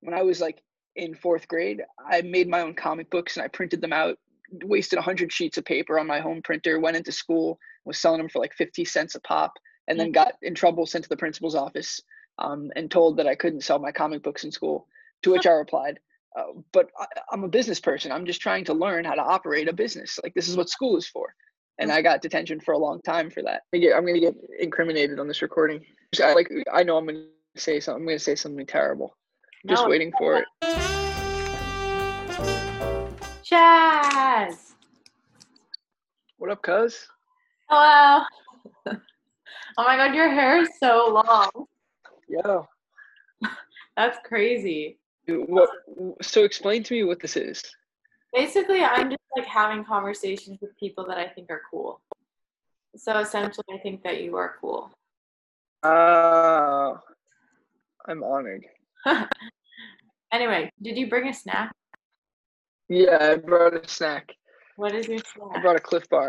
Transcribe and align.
when 0.00 0.14
I 0.14 0.22
was 0.22 0.40
like 0.40 0.62
in 0.96 1.14
fourth 1.14 1.48
grade, 1.48 1.82
I 2.04 2.22
made 2.22 2.48
my 2.48 2.60
own 2.60 2.74
comic 2.74 3.10
books 3.10 3.36
and 3.36 3.44
I 3.44 3.48
printed 3.48 3.80
them 3.80 3.92
out, 3.92 4.18
wasted 4.64 4.98
100 4.98 5.32
sheets 5.32 5.58
of 5.58 5.64
paper 5.64 5.98
on 5.98 6.06
my 6.06 6.20
home 6.20 6.42
printer, 6.42 6.80
went 6.80 6.96
into 6.96 7.12
school, 7.12 7.58
was 7.84 7.98
selling 7.98 8.18
them 8.18 8.28
for 8.28 8.40
like 8.40 8.54
50 8.54 8.84
cents 8.84 9.14
a 9.14 9.20
pop, 9.20 9.52
and 9.88 9.98
then 9.98 10.12
got 10.12 10.34
in 10.42 10.54
trouble, 10.54 10.86
sent 10.86 11.04
to 11.04 11.08
the 11.08 11.16
principal's 11.16 11.54
office, 11.54 12.00
um, 12.38 12.70
and 12.76 12.90
told 12.90 13.16
that 13.16 13.26
I 13.26 13.34
couldn't 13.34 13.62
sell 13.62 13.78
my 13.78 13.92
comic 13.92 14.22
books 14.22 14.44
in 14.44 14.52
school. 14.52 14.86
To 15.22 15.32
which 15.32 15.46
I 15.46 15.50
replied, 15.50 16.00
uh, 16.36 16.60
"But 16.72 16.90
I, 16.98 17.06
I'm 17.30 17.44
a 17.44 17.48
business 17.48 17.80
person. 17.80 18.10
I'm 18.10 18.24
just 18.24 18.40
trying 18.40 18.64
to 18.66 18.74
learn 18.74 19.04
how 19.04 19.14
to 19.14 19.22
operate 19.22 19.68
a 19.68 19.72
business. 19.72 20.18
Like 20.22 20.34
this 20.34 20.48
is 20.48 20.56
what 20.56 20.70
school 20.70 20.96
is 20.96 21.06
for." 21.06 21.34
And 21.78 21.90
I 21.90 22.02
got 22.02 22.22
detention 22.22 22.60
for 22.60 22.72
a 22.72 22.78
long 22.78 23.00
time 23.02 23.30
for 23.30 23.42
that. 23.42 23.62
I'm 23.74 23.80
gonna 23.80 24.20
get 24.20 24.34
incriminated 24.58 25.18
on 25.18 25.28
this 25.28 25.42
recording. 25.42 25.84
I, 26.22 26.34
like 26.34 26.50
I 26.72 26.82
know 26.82 26.96
I'm 26.96 27.06
gonna 27.06 27.24
say 27.56 27.80
something. 27.80 28.02
I'm 28.02 28.06
gonna 28.06 28.18
say 28.18 28.34
something 28.34 28.66
terrible. 28.66 29.16
Just 29.66 29.82
No. 29.82 29.90
waiting 29.90 30.12
for 30.16 30.38
it. 30.38 30.46
Chaz. 33.44 34.72
What 36.38 36.50
up, 36.50 36.62
cuz? 36.62 37.08
Hello. 37.68 38.24
oh 38.86 38.96
my 39.76 39.96
god, 39.96 40.14
your 40.14 40.30
hair 40.30 40.62
is 40.62 40.70
so 40.78 41.22
long. 41.26 41.66
Yeah. 42.28 42.62
That's 43.96 44.18
crazy. 44.24 44.98
What, 45.26 45.68
so 46.22 46.44
explain 46.44 46.82
to 46.84 46.94
me 46.94 47.04
what 47.04 47.20
this 47.20 47.36
is. 47.36 47.62
Basically, 48.32 48.82
I'm 48.82 49.10
just 49.10 49.20
like 49.36 49.46
having 49.46 49.84
conversations 49.84 50.58
with 50.62 50.76
people 50.78 51.06
that 51.08 51.18
I 51.18 51.28
think 51.28 51.50
are 51.50 51.62
cool. 51.70 52.00
So 52.96 53.18
essentially, 53.18 53.66
I 53.72 53.78
think 53.78 54.02
that 54.04 54.22
you 54.22 54.36
are 54.36 54.54
cool. 54.60 54.90
Uh, 55.82 56.94
I'm 58.06 58.24
honored. 58.24 58.64
anyway, 60.32 60.70
did 60.82 60.96
you 60.96 61.08
bring 61.08 61.28
a 61.28 61.34
snack? 61.34 61.72
Yeah, 62.88 63.18
I 63.20 63.36
brought 63.36 63.74
a 63.74 63.88
snack. 63.88 64.34
What 64.76 64.94
is 64.94 65.08
your 65.08 65.18
snack? 65.18 65.56
I 65.56 65.60
brought 65.60 65.76
a 65.76 65.80
Clif 65.80 66.08
Bar, 66.08 66.28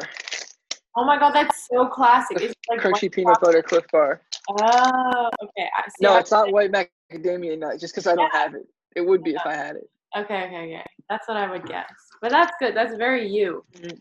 Oh 0.95 1.05
my 1.05 1.17
god, 1.17 1.31
that's 1.31 1.67
so 1.67 1.87
classic. 1.87 2.41
It's 2.41 2.55
like 2.69 2.81
crunchy 2.81 3.11
peanut 3.11 3.39
butter 3.39 3.63
Clif 3.63 3.85
Bar. 3.91 4.21
Oh, 4.49 5.29
okay. 5.43 5.69
I 5.77 5.87
see. 5.87 6.01
No, 6.01 6.17
it's 6.17 6.31
not 6.31 6.51
white 6.51 6.71
macadamia 6.71 7.57
nut. 7.57 7.79
Just 7.79 7.93
because 7.93 8.07
I 8.07 8.15
don't 8.15 8.29
Yeah. 8.33 8.41
have 8.41 8.55
it, 8.55 8.67
it 8.95 9.01
would 9.01 9.23
be 9.23 9.35
if 9.35 9.45
I 9.45 9.55
had 9.55 9.77
it. 9.77 9.89
Okay, 10.15 10.43
okay, 10.45 10.65
okay. 10.65 10.85
That's 11.09 11.27
what 11.27 11.37
I 11.37 11.49
would 11.49 11.65
guess. 11.65 11.93
But 12.21 12.31
that's 12.31 12.53
good. 12.59 12.75
That's 12.75 12.95
very 12.97 13.27
you. 13.27 13.63
Mm-hmm. 13.73 13.97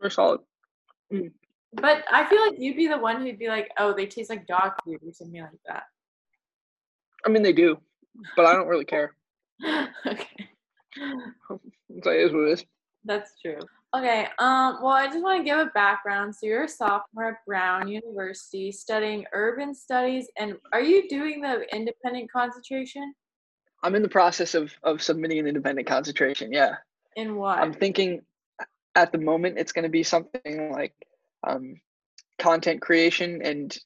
We're 0.00 0.10
solid. 0.10 0.40
Mm. 1.12 1.30
But 1.74 2.04
I 2.10 2.26
feel 2.26 2.40
like 2.44 2.58
you'd 2.58 2.76
be 2.76 2.88
the 2.88 2.98
one 2.98 3.22
who'd 3.22 3.38
be 3.38 3.48
like, 3.48 3.70
oh, 3.78 3.94
they 3.94 4.06
taste 4.06 4.30
like 4.30 4.46
dog 4.46 4.72
food 4.84 5.00
or 5.06 5.12
something 5.12 5.40
like 5.40 5.50
that. 5.66 5.84
I 7.24 7.28
mean, 7.28 7.42
they 7.42 7.52
do, 7.52 7.78
but 8.36 8.46
I 8.46 8.54
don't 8.54 8.68
really 8.68 8.84
care. 8.84 9.14
okay. 10.06 10.48
It's 11.90 12.06
like, 12.06 12.16
it 12.16 12.26
is 12.26 12.32
what 12.32 12.48
it 12.48 12.52
is. 12.52 12.64
That's 13.04 13.32
true. 13.40 13.58
Okay. 13.96 14.26
Um, 14.38 14.78
well, 14.82 14.92
I 14.92 15.06
just 15.06 15.22
want 15.22 15.40
to 15.40 15.44
give 15.44 15.58
a 15.58 15.66
background. 15.74 16.34
So 16.34 16.46
you're 16.46 16.64
a 16.64 16.68
sophomore 16.68 17.30
at 17.30 17.46
Brown 17.46 17.88
University 17.88 18.72
studying 18.72 19.24
urban 19.32 19.74
studies, 19.74 20.28
and 20.38 20.54
are 20.72 20.82
you 20.82 21.08
doing 21.08 21.40
the 21.40 21.64
independent 21.74 22.30
concentration? 22.30 23.14
I'm 23.82 23.94
in 23.94 24.02
the 24.02 24.08
process 24.08 24.54
of 24.54 24.72
of 24.82 25.02
submitting 25.02 25.38
an 25.38 25.46
independent 25.46 25.86
concentration. 25.86 26.52
Yeah, 26.52 26.74
In 27.16 27.36
what? 27.36 27.58
I'm 27.58 27.72
thinking 27.72 28.22
at 28.94 29.12
the 29.12 29.18
moment 29.18 29.58
it's 29.58 29.72
going 29.72 29.84
to 29.84 29.88
be 29.88 30.02
something 30.02 30.72
like 30.72 30.94
um, 31.46 31.76
content 32.38 32.82
creation 32.82 33.40
and 33.44 33.76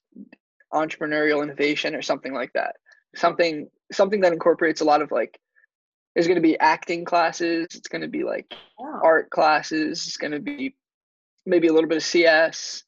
entrepreneurial 0.72 1.42
innovation 1.42 1.94
or 1.94 2.03
something 2.03 2.33
like 2.33 2.53
that. 2.55 2.77
Something 3.17 3.69
something 3.92 4.20
that 4.20 4.33
incorporates 4.33 4.80
a 4.80 4.84
lot 4.84 5.02
of 5.02 5.10
like. 5.10 5.38
There's 6.14 6.27
going 6.27 6.36
to 6.36 6.42
be 6.42 6.58
acting 6.58 7.05
classes. 7.05 7.69
It's 7.72 7.88
going 7.88 8.02
to 8.02 8.08
be 8.08 8.24
like 8.24 8.52
oh, 8.80 9.00
art 9.05 9.30
classes. 9.30 10.06
It's 10.06 10.16
going 10.16 10.32
to 10.32 10.41
be 10.41 10.74
maybe 11.47 11.69
a 11.69 11.72
little 11.72 11.88
bit 11.88 11.98
of 11.98 12.02
CS, 12.02 12.82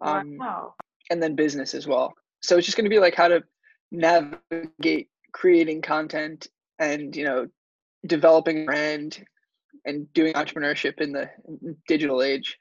um, 0.00 0.38
wow. 0.38 0.74
and 1.10 1.22
then 1.22 1.34
business 1.34 1.74
as 1.74 1.86
well. 1.86 2.14
So 2.40 2.56
it's 2.56 2.66
just 2.66 2.76
going 2.76 2.84
to 2.84 2.90
be 2.90 3.00
like 3.00 3.16
how 3.16 3.28
to 3.28 3.42
navigate 3.90 5.08
creating 5.32 5.82
content 5.82 6.48
and 6.78 7.14
you 7.16 7.24
know 7.24 7.48
developing 8.06 8.64
brand 8.66 9.24
and 9.84 10.12
doing 10.12 10.34
entrepreneurship 10.34 11.00
in 11.00 11.12
the 11.12 11.28
digital 11.88 12.22
age. 12.22 12.58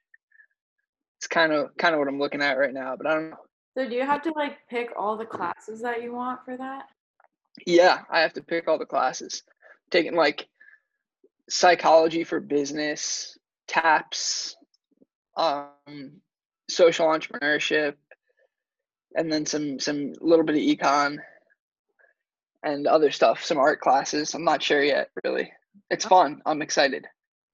It's 1.20 1.28
kind 1.28 1.52
of 1.52 1.76
kind 1.78 1.94
of 1.94 2.00
what 2.00 2.08
I'm 2.08 2.20
looking 2.20 2.42
at 2.42 2.58
right 2.58 2.74
now, 2.74 2.96
but 2.96 3.08
I 3.08 3.14
don't 3.14 3.30
know. 3.30 3.38
So 3.78 3.88
do 3.88 3.96
you 3.96 4.06
have 4.06 4.22
to 4.24 4.32
like 4.32 4.58
pick 4.70 4.90
all 4.98 5.18
the 5.18 5.26
classes 5.26 5.82
that 5.82 6.02
you 6.02 6.14
want 6.14 6.40
for 6.44 6.58
that? 6.58 6.86
Yeah, 7.66 8.02
I 8.10 8.22
have 8.22 8.34
to 8.34 8.44
pick 8.44 8.68
all 8.68 8.78
the 8.78 8.86
classes. 8.86 9.44
Taking 9.90 10.16
like 10.16 10.48
psychology 11.50 12.24
for 12.24 12.40
business, 12.40 13.38
TAPS, 13.68 14.56
um, 15.36 16.22
social 16.70 17.08
entrepreneurship, 17.08 17.96
and 19.16 19.32
then 19.32 19.46
some 19.46 19.80
some 19.80 20.14
little 20.22 20.46
bit 20.46 20.56
of 20.56 20.62
econ 20.62 21.18
and 22.64 22.88
other 22.88 23.12
stuff, 23.12 23.44
some 23.44 23.58
art 23.58 23.82
classes. 23.82 24.34
I'm 24.34 24.44
not 24.44 24.64
sure 24.64 24.84
yet, 24.84 25.10
really. 25.24 25.52
It's 25.90 26.06
fun. 26.06 26.42
I'm 26.46 26.62
excited. 26.62 27.08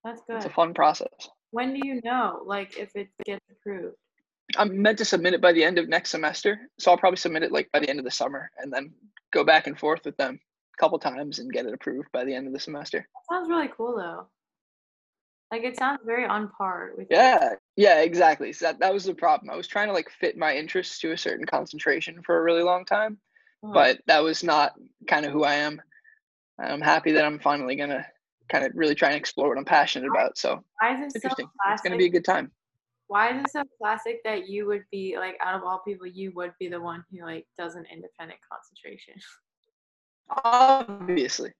That's 0.03 0.21
good. 0.27 0.37
It's 0.37 0.45
a 0.45 0.49
fun 0.49 0.73
process. 0.73 1.29
When 1.51 1.73
do 1.73 1.87
you 1.87 2.01
know, 2.03 2.41
like, 2.45 2.77
if 2.77 2.95
it 2.95 3.09
gets 3.25 3.45
approved? 3.49 3.95
I'm 4.57 4.81
meant 4.81 4.97
to 4.97 5.05
submit 5.05 5.33
it 5.33 5.41
by 5.41 5.53
the 5.53 5.63
end 5.63 5.77
of 5.77 5.87
next 5.87 6.09
semester, 6.09 6.69
so 6.79 6.91
I'll 6.91 6.97
probably 6.97 7.17
submit 7.17 7.43
it 7.43 7.51
like 7.51 7.71
by 7.71 7.79
the 7.79 7.89
end 7.89 7.99
of 7.99 8.05
the 8.05 8.11
summer 8.11 8.51
and 8.57 8.71
then 8.71 8.93
go 9.31 9.43
back 9.43 9.67
and 9.67 9.77
forth 9.77 10.03
with 10.05 10.17
them 10.17 10.39
a 10.75 10.81
couple 10.81 10.99
times 10.99 11.39
and 11.39 11.51
get 11.51 11.65
it 11.65 11.73
approved 11.73 12.11
by 12.11 12.23
the 12.23 12.33
end 12.33 12.47
of 12.47 12.53
the 12.53 12.59
semester. 12.59 12.99
That 12.99 13.35
sounds 13.35 13.49
really 13.49 13.69
cool, 13.75 13.95
though. 13.97 14.27
Like, 15.51 15.63
it 15.63 15.77
sounds 15.77 16.01
very 16.05 16.25
on 16.25 16.49
par 16.49 16.91
with. 16.97 17.07
Yeah, 17.09 17.53
yeah, 17.77 18.01
exactly. 18.01 18.51
So 18.51 18.65
that 18.65 18.79
that 18.79 18.93
was 18.93 19.05
the 19.05 19.13
problem. 19.13 19.49
I 19.49 19.55
was 19.55 19.67
trying 19.67 19.87
to 19.87 19.93
like 19.93 20.09
fit 20.09 20.37
my 20.37 20.55
interests 20.55 20.99
to 20.99 21.11
a 21.13 21.17
certain 21.17 21.45
concentration 21.45 22.21
for 22.23 22.37
a 22.37 22.43
really 22.43 22.63
long 22.63 22.83
time, 22.83 23.17
Mhm. 23.63 23.73
but 23.73 24.01
that 24.07 24.23
was 24.23 24.43
not 24.43 24.73
kind 25.07 25.25
of 25.25 25.31
who 25.31 25.43
I 25.43 25.53
am. 25.55 25.81
I'm 26.59 26.81
happy 26.81 27.13
that 27.13 27.23
I'm 27.23 27.39
finally 27.39 27.75
gonna 27.75 28.05
kind 28.49 28.65
of 28.65 28.71
really 28.75 28.95
try 28.95 29.09
and 29.09 29.17
explore 29.17 29.49
what 29.49 29.57
I'm 29.57 29.65
passionate 29.65 30.09
about. 30.09 30.37
So 30.37 30.63
why 30.81 30.95
is 30.95 30.99
it 31.01 31.05
it's 31.05 31.15
interesting. 31.15 31.47
classic? 31.61 31.73
It's 31.75 31.81
gonna 31.83 31.97
be 31.97 32.07
a 32.07 32.09
good 32.09 32.25
time. 32.25 32.51
Why 33.07 33.31
is 33.31 33.43
it 33.43 33.51
so 33.51 33.63
classic 33.77 34.21
that 34.25 34.49
you 34.49 34.65
would 34.67 34.83
be 34.91 35.15
like, 35.17 35.37
out 35.43 35.55
of 35.55 35.63
all 35.63 35.81
people, 35.85 36.07
you 36.07 36.31
would 36.35 36.53
be 36.59 36.67
the 36.67 36.81
one 36.81 37.03
who 37.11 37.25
like 37.25 37.45
does 37.57 37.75
an 37.75 37.85
independent 37.91 38.39
concentration? 38.51 39.15
Obviously, 40.43 41.51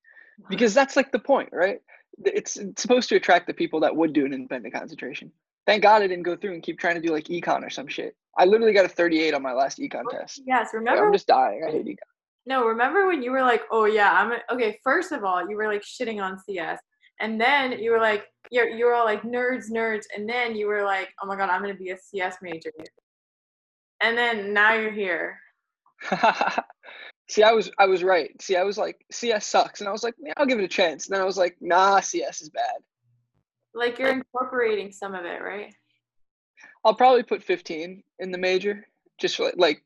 because 0.50 0.74
that's 0.74 0.96
like 0.96 1.12
the 1.12 1.20
point, 1.20 1.50
right? 1.54 1.80
It's, 2.26 2.58
it's 2.58 2.82
supposed 2.82 3.10
to 3.10 3.16
attract 3.16 3.48
the 3.48 3.54
people 3.54 3.80
that 3.82 3.96
would 3.96 4.14
do 4.14 4.26
an 4.26 4.34
independent 4.34 4.74
concentration. 4.74 5.32
Thank 5.66 5.84
God 5.84 6.02
I 6.02 6.08
didn't 6.08 6.24
go 6.24 6.36
through 6.36 6.54
and 6.54 6.64
keep 6.64 6.80
trying 6.80 6.96
to 6.96 7.02
do 7.02 7.14
like 7.14 7.26
econ 7.26 7.64
or 7.64 7.70
some 7.70 7.88
shit. 7.88 8.16
I 8.38 8.46
literally 8.46 8.74
got 8.74 8.86
a 8.86 8.90
38 8.90 9.34
on 9.34 9.42
my 9.42 9.54
last 9.54 9.80
econ 9.80 10.10
test. 10.10 10.42
Yes. 10.46 10.68
Like, 10.68 10.74
Remember? 10.74 11.08
I'm 11.08 11.14
just 11.14 11.28
dying. 11.28 11.64
I 11.68 11.72
hate 11.72 11.86
econ. 11.86 11.98
No, 12.48 12.66
remember 12.66 13.08
when 13.08 13.22
you 13.22 13.32
were 13.32 13.42
like, 13.42 13.64
"Oh 13.72 13.84
yeah, 13.84 14.14
I'm 14.14 14.32
a, 14.32 14.38
okay." 14.54 14.80
First 14.82 15.12
of 15.12 15.26
all, 15.26 15.50
you 15.50 15.58
were 15.58 15.68
like 15.68 15.84
shitting 15.84 16.24
on 16.24 16.40
CS, 16.40 16.80
and 17.20 17.40
then 17.40 17.80
you 17.80 17.92
were 17.92 18.00
like, 18.00 18.26
"You're 18.52 18.70
you 18.70 18.86
were 18.86 18.94
all 18.94 19.06
like 19.06 19.24
nerds, 19.24 19.72
nerds," 19.72 20.06
and 20.16 20.28
then 20.30 20.56
you 20.56 20.68
were 20.68 20.84
like, 20.84 21.10
"Oh 21.22 21.28
my 21.28 21.36
god, 21.36 21.50
I'm 21.50 21.62
gonna 21.62 21.74
be 21.74 21.92
a 21.92 21.98
CS 21.98 22.38
major," 22.42 22.72
and 24.02 24.18
then 24.18 24.54
now 24.54 24.74
you're 24.74 24.92
here. 24.92 25.40
See, 27.30 27.44
I 27.44 27.52
was 27.52 27.70
I 27.78 27.86
was 27.86 28.04
right. 28.04 28.40
See, 28.42 28.56
I 28.56 28.64
was 28.64 28.78
like 28.78 29.06
CS 29.12 29.46
sucks, 29.46 29.82
and 29.82 29.90
I 29.90 29.92
was 29.92 30.04
like, 30.04 30.16
yeah, 30.20 30.34
I'll 30.38 30.46
give 30.46 30.60
it 30.60 30.64
a 30.64 30.70
chance. 30.70 31.08
And 31.08 31.14
then 31.14 31.22
I 31.22 31.26
was 31.26 31.38
like, 31.38 31.58
nah, 31.60 32.00
CS 32.00 32.42
is 32.42 32.50
bad. 32.50 32.78
Like 33.74 34.00
you're 34.00 34.12
incorporating 34.12 34.92
some 34.92 35.14
of 35.14 35.26
it, 35.26 35.42
right? 35.42 35.74
I'll 36.86 36.96
probably 36.96 37.24
put 37.24 37.44
15 37.44 38.02
in 38.20 38.32
the 38.32 38.38
major, 38.38 38.88
just 39.20 39.36
for 39.36 39.52
like 39.58 39.84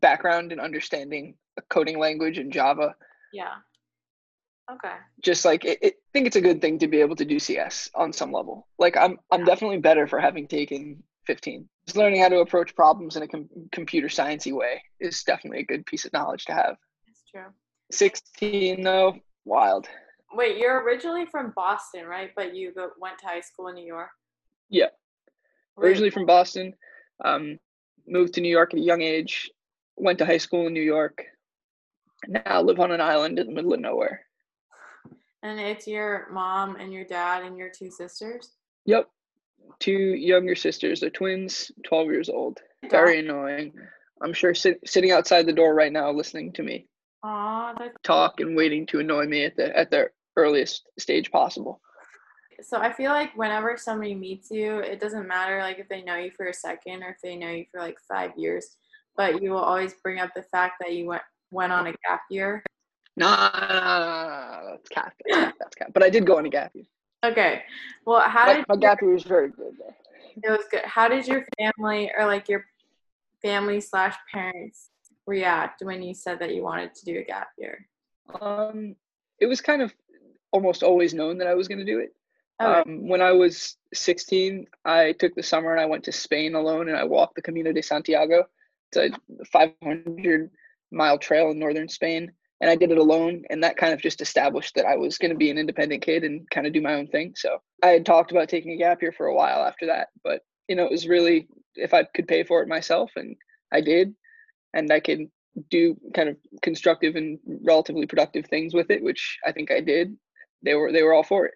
background 0.00 0.52
and 0.52 0.60
understanding 0.60 1.34
a 1.56 1.62
coding 1.62 1.98
language 1.98 2.38
and 2.38 2.52
Java. 2.52 2.94
Yeah. 3.32 3.54
Okay. 4.70 4.94
Just 5.20 5.44
like 5.44 5.64
it, 5.64 5.78
it, 5.82 5.94
I 5.94 6.08
think 6.12 6.26
it's 6.26 6.36
a 6.36 6.40
good 6.40 6.60
thing 6.60 6.78
to 6.78 6.88
be 6.88 7.00
able 7.00 7.16
to 7.16 7.24
do 7.24 7.38
CS 7.38 7.90
on 7.94 8.12
some 8.12 8.32
level. 8.32 8.68
Like 8.78 8.96
I'm 8.96 9.18
I'm 9.30 9.44
definitely 9.44 9.78
better 9.78 10.06
for 10.06 10.20
having 10.20 10.46
taken 10.46 11.02
15. 11.26 11.68
Just 11.86 11.96
learning 11.96 12.20
how 12.20 12.28
to 12.28 12.38
approach 12.38 12.74
problems 12.74 13.16
in 13.16 13.22
a 13.22 13.28
com- 13.28 13.48
computer 13.72 14.08
sciencey 14.08 14.52
way 14.52 14.82
is 15.00 15.22
definitely 15.24 15.60
a 15.60 15.66
good 15.66 15.84
piece 15.86 16.04
of 16.04 16.12
knowledge 16.12 16.44
to 16.46 16.52
have. 16.52 16.76
That's 17.06 17.22
true. 17.30 17.52
16 17.90 18.82
though, 18.82 19.16
wild. 19.44 19.88
Wait, 20.32 20.56
you're 20.56 20.82
originally 20.82 21.26
from 21.26 21.52
Boston, 21.54 22.06
right? 22.06 22.30
But 22.34 22.54
you 22.54 22.72
go, 22.72 22.90
went 22.98 23.18
to 23.18 23.26
high 23.26 23.40
school 23.40 23.68
in 23.68 23.74
New 23.74 23.84
York. 23.84 24.08
Yeah. 24.70 24.88
Originally 25.76 26.10
from 26.10 26.26
Boston, 26.26 26.74
um, 27.24 27.58
moved 28.06 28.34
to 28.34 28.40
New 28.40 28.48
York 28.48 28.72
at 28.72 28.80
a 28.80 28.82
young 28.82 29.02
age, 29.02 29.50
went 29.96 30.18
to 30.18 30.26
high 30.26 30.38
school 30.38 30.66
in 30.66 30.72
New 30.72 30.82
York, 30.82 31.24
now 32.28 32.62
live 32.62 32.80
on 32.80 32.92
an 32.92 33.00
island 33.00 33.38
in 33.38 33.46
the 33.46 33.52
middle 33.52 33.72
of 33.72 33.80
nowhere. 33.80 34.26
And 35.42 35.58
it's 35.58 35.86
your 35.86 36.28
mom 36.30 36.76
and 36.76 36.92
your 36.92 37.04
dad 37.04 37.44
and 37.44 37.56
your 37.56 37.70
two 37.70 37.90
sisters. 37.90 38.52
Yep. 38.86 39.08
Two 39.80 39.92
younger 39.92 40.54
sisters, 40.54 41.00
they're 41.00 41.10
twins, 41.10 41.70
12 41.84 42.06
years 42.08 42.28
old. 42.28 42.60
Very 42.90 43.20
annoying. 43.20 43.72
I'm 44.22 44.32
sure 44.32 44.54
sit, 44.54 44.78
sitting 44.86 45.10
outside 45.10 45.46
the 45.46 45.52
door 45.52 45.74
right 45.74 45.92
now 45.92 46.10
listening 46.12 46.52
to 46.54 46.62
me. 46.62 46.86
Aw, 47.24 47.74
that's 47.78 47.96
talk 48.02 48.40
and 48.40 48.56
waiting 48.56 48.86
to 48.86 49.00
annoy 49.00 49.26
me 49.26 49.44
at 49.44 49.56
the 49.56 49.76
at 49.76 49.90
the 49.90 50.08
earliest 50.36 50.88
stage 50.98 51.30
possible. 51.30 51.80
so 52.62 52.78
I 52.78 52.92
feel 52.92 53.10
like 53.10 53.36
whenever 53.36 53.76
somebody 53.76 54.14
meets 54.14 54.50
you, 54.50 54.78
it 54.78 55.00
doesn't 55.00 55.28
matter 55.28 55.58
like 55.58 55.78
if 55.78 55.88
they 55.88 56.02
know 56.02 56.16
you 56.16 56.30
for 56.36 56.46
a 56.46 56.54
second 56.54 57.02
or 57.02 57.10
if 57.10 57.20
they 57.22 57.36
know 57.36 57.50
you 57.50 57.64
for 57.70 57.80
like 57.80 57.98
five 58.08 58.32
years, 58.36 58.76
but 59.16 59.42
you 59.42 59.50
will 59.50 59.58
always 59.58 59.94
bring 60.02 60.18
up 60.18 60.30
the 60.34 60.42
fact 60.42 60.74
that 60.80 60.92
you 60.94 61.06
went 61.06 61.22
went 61.50 61.72
on 61.72 61.86
a 61.86 61.92
gap 62.08 62.22
year. 62.30 62.64
Nah, 63.16 63.50
nah, 63.52 64.70
that's 64.70 64.88
cap. 64.88 65.12
That's 65.30 65.74
cap. 65.76 65.90
But 65.92 66.02
I 66.02 66.10
did 66.10 66.26
go 66.26 66.38
on 66.38 66.46
a 66.46 66.48
gap 66.48 66.72
year. 66.74 66.84
Okay. 67.24 67.62
Well, 68.06 68.20
how 68.20 68.46
My, 68.46 68.54
did 68.54 68.64
my 68.68 68.76
gap 68.76 69.02
year 69.02 69.12
was 69.12 69.22
very 69.24 69.48
good 69.50 69.74
though. 69.78 69.94
it 70.42 70.50
was 70.50 70.64
good. 70.70 70.84
How 70.84 71.08
did 71.08 71.26
your 71.26 71.44
family 71.58 72.10
or 72.18 72.26
like 72.26 72.48
your 72.48 72.64
family 73.42 73.80
slash 73.80 74.16
parents 74.32 74.90
react 75.26 75.82
when 75.84 76.02
you 76.02 76.14
said 76.14 76.38
that 76.40 76.54
you 76.54 76.62
wanted 76.62 76.94
to 76.94 77.04
do 77.04 77.18
a 77.18 77.22
gap 77.22 77.48
year? 77.58 77.86
Um, 78.40 78.96
it 79.38 79.46
was 79.46 79.60
kind 79.60 79.82
of 79.82 79.92
almost 80.52 80.82
always 80.82 81.12
known 81.14 81.38
that 81.38 81.46
I 81.46 81.54
was 81.54 81.68
going 81.68 81.78
to 81.78 81.84
do 81.84 81.98
it. 81.98 82.14
Okay. 82.62 82.90
Um, 82.90 83.08
when 83.08 83.20
I 83.20 83.32
was 83.32 83.76
16, 83.94 84.66
I 84.84 85.12
took 85.12 85.34
the 85.34 85.42
summer 85.42 85.72
and 85.72 85.80
I 85.80 85.86
went 85.86 86.04
to 86.04 86.12
Spain 86.12 86.54
alone 86.54 86.88
and 86.88 86.96
I 86.96 87.04
walked 87.04 87.34
the 87.34 87.42
Camino 87.42 87.72
de 87.72 87.82
Santiago. 87.82 88.44
It's 88.92 89.14
a 89.14 89.44
500 89.52 90.50
mile 90.90 91.18
trail 91.18 91.50
in 91.50 91.58
northern 91.58 91.88
Spain. 91.88 92.32
And 92.62 92.70
I 92.70 92.76
did 92.76 92.90
it 92.90 92.98
alone. 92.98 93.42
And 93.50 93.62
that 93.62 93.76
kind 93.76 93.92
of 93.92 94.00
just 94.00 94.22
established 94.22 94.76
that 94.76 94.86
I 94.86 94.96
was 94.96 95.18
going 95.18 95.32
to 95.32 95.36
be 95.36 95.50
an 95.50 95.58
independent 95.58 96.02
kid 96.02 96.24
and 96.24 96.48
kind 96.50 96.66
of 96.66 96.72
do 96.72 96.80
my 96.80 96.94
own 96.94 97.08
thing. 97.08 97.34
So 97.36 97.58
I 97.82 97.88
had 97.88 98.06
talked 98.06 98.30
about 98.30 98.48
taking 98.48 98.72
a 98.72 98.78
gap 98.78 99.02
year 99.02 99.12
for 99.12 99.26
a 99.26 99.34
while 99.34 99.64
after 99.64 99.86
that. 99.86 100.08
But, 100.24 100.40
you 100.68 100.76
know, 100.76 100.86
it 100.86 100.90
was 100.90 101.06
really 101.06 101.48
if 101.74 101.92
I 101.92 102.04
could 102.04 102.26
pay 102.26 102.44
for 102.44 102.62
it 102.62 102.68
myself. 102.68 103.10
And 103.16 103.36
I 103.70 103.82
did. 103.82 104.14
And 104.72 104.90
I 104.90 105.00
could 105.00 105.28
do 105.70 105.96
kind 106.14 106.30
of 106.30 106.36
constructive 106.62 107.16
and 107.16 107.38
relatively 107.64 108.06
productive 108.06 108.46
things 108.46 108.72
with 108.72 108.90
it, 108.90 109.02
which 109.02 109.38
I 109.46 109.52
think 109.52 109.70
I 109.70 109.80
did. 109.80 110.16
They 110.64 110.74
were 110.74 110.92
they 110.92 111.02
were 111.02 111.12
all 111.12 111.24
for 111.24 111.44
it. 111.44 111.54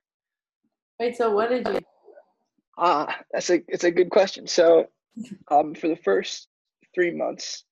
Wait, 1.01 1.17
so 1.17 1.31
what 1.31 1.49
did 1.49 1.67
you 1.67 1.79
Ah, 2.79 3.19
that's 3.33 3.49
a 3.51 3.63
it's 3.69 3.85
a 3.85 3.91
good 3.91 4.11
question. 4.11 4.47
So, 4.47 4.87
um, 5.51 5.75
for 5.75 5.89
the 5.89 5.97
first 5.97 6.49
three 6.95 7.13
months, 7.13 7.65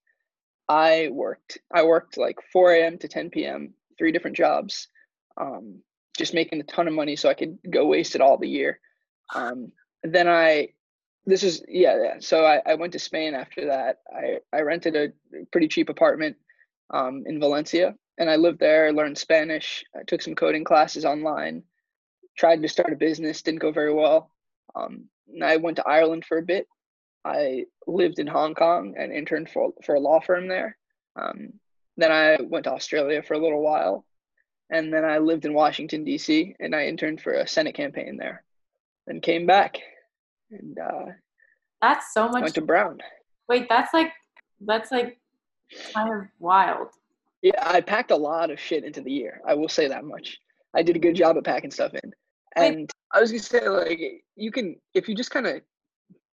I 0.69 1.09
worked. 1.13 1.59
I 1.73 1.85
worked 1.85 2.17
like 2.17 2.39
4 2.53 2.73
a.m. 2.73 2.99
to 2.99 3.09
10 3.09 3.31
p.m. 3.31 3.75
Three 3.99 4.13
different 4.13 4.37
jobs, 4.37 4.89
um, 5.41 5.83
just 6.17 6.35
making 6.35 6.61
a 6.61 6.65
ton 6.65 6.89
of 6.89 6.95
money 6.95 7.17
so 7.17 7.29
I 7.29 7.35
could 7.35 7.59
go 7.71 7.87
waste 7.87 8.15
it 8.15 8.21
all 8.21 8.39
the 8.39 8.49
year. 8.49 8.81
Um, 9.35 9.73
then 10.03 10.29
I, 10.29 10.71
this 11.27 11.43
is 11.43 11.63
yeah, 11.69 11.97
yeah. 12.03 12.15
So 12.19 12.45
I, 12.45 12.61
I 12.67 12.75
went 12.75 12.93
to 12.95 12.99
Spain 12.99 13.35
after 13.35 13.67
that. 13.67 13.99
I 14.13 14.39
I 14.53 14.63
rented 14.63 14.97
a 14.97 15.09
pretty 15.53 15.69
cheap 15.69 15.89
apartment, 15.89 16.37
um, 16.91 17.25
in 17.27 17.41
Valencia, 17.41 17.95
and 18.19 18.31
I 18.31 18.37
lived 18.37 18.61
there. 18.61 18.93
Learned 18.93 19.19
Spanish. 19.19 19.85
I 19.99 20.03
took 20.05 20.23
some 20.23 20.35
coding 20.35 20.65
classes 20.65 21.05
online. 21.05 21.63
Tried 22.37 22.63
to 22.63 22.69
start 22.69 22.93
a 22.93 22.97
business. 22.97 23.43
Didn't 23.43 23.61
go 23.61 23.73
very 23.73 23.93
well. 23.93 24.31
Um, 24.75 25.09
and 25.33 25.45
I 25.45 25.57
went 25.57 25.77
to 25.77 25.89
Ireland 25.89 26.25
for 26.25 26.39
a 26.39 26.43
bit. 26.43 26.67
I 27.25 27.67
lived 27.87 28.19
in 28.19 28.27
Hong 28.27 28.55
Kong 28.55 28.95
and 28.99 29.13
interned 29.13 29.49
for 29.51 29.73
for 29.83 29.95
a 29.95 30.01
law 30.01 30.21
firm 30.21 30.49
there. 30.49 30.77
Um, 31.17 31.55
then 31.97 32.13
I 32.13 32.39
went 32.43 32.65
to 32.65 32.73
Australia 32.73 33.23
for 33.23 33.35
a 33.35 33.39
little 33.39 33.63
while, 33.63 34.05
and 34.71 34.93
then 34.93 35.05
I 35.05 35.19
lived 35.19 35.45
in 35.45 35.55
Washington 35.55 36.05
D.C. 36.05 36.57
and 36.61 36.75
I 36.75 36.87
interned 36.87 37.21
for 37.21 37.33
a 37.33 37.47
Senate 37.47 37.75
campaign 37.75 38.17
there. 38.17 38.43
Then 39.07 39.21
came 39.21 39.47
back 39.47 39.81
and 40.51 40.79
uh, 40.79 41.07
That's 41.81 42.13
so 42.13 42.29
much 42.29 42.43
went 42.43 42.55
to 42.55 42.63
Brown. 42.63 43.01
Wait, 43.49 43.69
that's 43.69 43.93
like 43.93 44.13
that's 44.61 44.91
like 44.91 45.19
kind 45.93 46.13
of 46.13 46.29
wild. 46.39 46.89
Yeah, 47.43 47.63
I 47.63 47.81
packed 47.81 48.11
a 48.11 48.17
lot 48.17 48.51
of 48.51 48.59
shit 48.59 48.85
into 48.85 49.03
the 49.03 49.13
year. 49.13 49.41
I 49.47 49.55
will 49.55 49.69
say 49.69 49.89
that 49.89 50.05
much. 50.05 50.39
I 50.75 50.83
did 50.83 50.97
a 50.97 51.01
good 51.01 51.15
job 51.15 51.37
at 51.37 51.45
packing 51.45 51.71
stuff 51.71 51.93
in. 51.93 52.13
Wait. 52.57 52.75
And 52.75 52.91
I 53.13 53.21
was 53.21 53.31
gonna 53.31 53.43
say 53.43 53.69
like 53.69 54.25
you 54.37 54.51
can 54.51 54.77
if 54.95 55.09
you 55.09 55.15
just 55.15 55.31
kind 55.31 55.47
of 55.47 55.61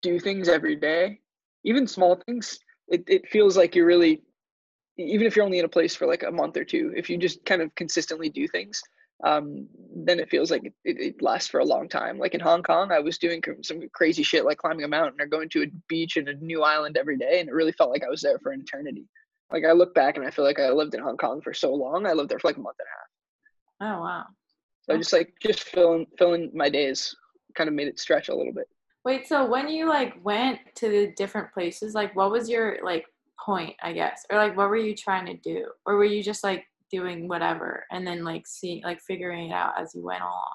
do 0.01 0.19
things 0.19 0.49
every 0.49 0.75
day, 0.75 1.19
even 1.63 1.87
small 1.87 2.15
things, 2.25 2.59
it, 2.87 3.03
it 3.07 3.29
feels 3.29 3.57
like 3.57 3.75
you're 3.75 3.85
really 3.85 4.23
even 4.97 5.25
if 5.25 5.35
you're 5.35 5.45
only 5.45 5.59
in 5.59 5.65
a 5.65 5.69
place 5.69 5.95
for 5.95 6.05
like 6.05 6.23
a 6.23 6.31
month 6.31 6.57
or 6.57 6.65
two, 6.65 6.93
if 6.95 7.09
you 7.09 7.17
just 7.17 7.43
kind 7.45 7.61
of 7.61 7.73
consistently 7.75 8.29
do 8.29 8.47
things, 8.47 8.81
um, 9.23 9.67
then 9.95 10.19
it 10.19 10.29
feels 10.29 10.51
like 10.51 10.63
it, 10.65 10.73
it, 10.83 11.21
lasts 11.21 11.49
for 11.49 11.59
a 11.59 11.65
long 11.65 11.87
time. 11.87 12.17
Like 12.17 12.33
in 12.33 12.39
Hong 12.39 12.63
Kong, 12.63 12.91
I 12.91 12.99
was 12.99 13.17
doing 13.17 13.41
some 13.61 13.81
crazy 13.93 14.23
shit 14.23 14.45
like 14.45 14.57
climbing 14.57 14.83
a 14.83 14.87
mountain 14.87 15.21
or 15.21 15.27
going 15.27 15.49
to 15.49 15.63
a 15.63 15.67
beach 15.87 16.17
in 16.17 16.27
a 16.27 16.33
new 16.33 16.63
island 16.63 16.97
every 16.97 17.17
day, 17.17 17.39
and 17.39 17.47
it 17.47 17.53
really 17.53 17.71
felt 17.71 17.91
like 17.91 18.03
I 18.03 18.09
was 18.09 18.21
there 18.21 18.39
for 18.39 18.51
an 18.51 18.61
eternity. 18.61 19.07
Like 19.51 19.63
I 19.65 19.73
look 19.73 19.93
back 19.93 20.17
and 20.17 20.25
I 20.25 20.31
feel 20.31 20.45
like 20.45 20.59
I 20.59 20.69
lived 20.69 20.95
in 20.95 21.01
Hong 21.01 21.17
Kong 21.17 21.41
for 21.41 21.53
so 21.53 21.73
long. 21.73 22.05
I 22.05 22.13
lived 22.13 22.29
there 22.29 22.39
for 22.39 22.47
like 22.47 22.57
a 22.57 22.61
month 22.61 22.77
and 22.79 22.87
a 22.87 23.89
half. 23.93 23.97
Oh 23.97 24.01
wow. 24.03 24.25
So 24.83 24.93
I 24.93 24.97
just 24.97 25.13
like 25.13 25.33
just 25.41 25.63
filling 25.63 26.07
filling 26.17 26.51
my 26.53 26.69
days 26.69 27.15
kind 27.55 27.67
of 27.67 27.73
made 27.73 27.87
it 27.87 27.99
stretch 27.99 28.29
a 28.29 28.35
little 28.35 28.53
bit. 28.53 28.67
Wait, 29.03 29.27
so 29.27 29.45
when 29.45 29.67
you 29.67 29.89
like 29.89 30.13
went 30.23 30.59
to 30.75 30.89
the 30.89 31.13
different 31.17 31.51
places, 31.53 31.95
like 31.95 32.15
what 32.15 32.31
was 32.31 32.49
your 32.49 32.77
like 32.83 33.05
point, 33.43 33.75
I 33.81 33.93
guess? 33.93 34.25
Or 34.29 34.37
like 34.37 34.55
what 34.55 34.69
were 34.69 34.77
you 34.77 34.95
trying 34.95 35.25
to 35.25 35.35
do? 35.37 35.67
Or 35.85 35.95
were 35.95 36.05
you 36.05 36.21
just 36.21 36.43
like 36.43 36.65
doing 36.91 37.27
whatever 37.27 37.85
and 37.91 38.05
then 38.05 38.23
like 38.23 38.45
see 38.45 38.81
like 38.83 38.99
figuring 39.01 39.49
it 39.49 39.53
out 39.53 39.73
as 39.79 39.95
you 39.95 40.03
went 40.03 40.21
along? 40.21 40.53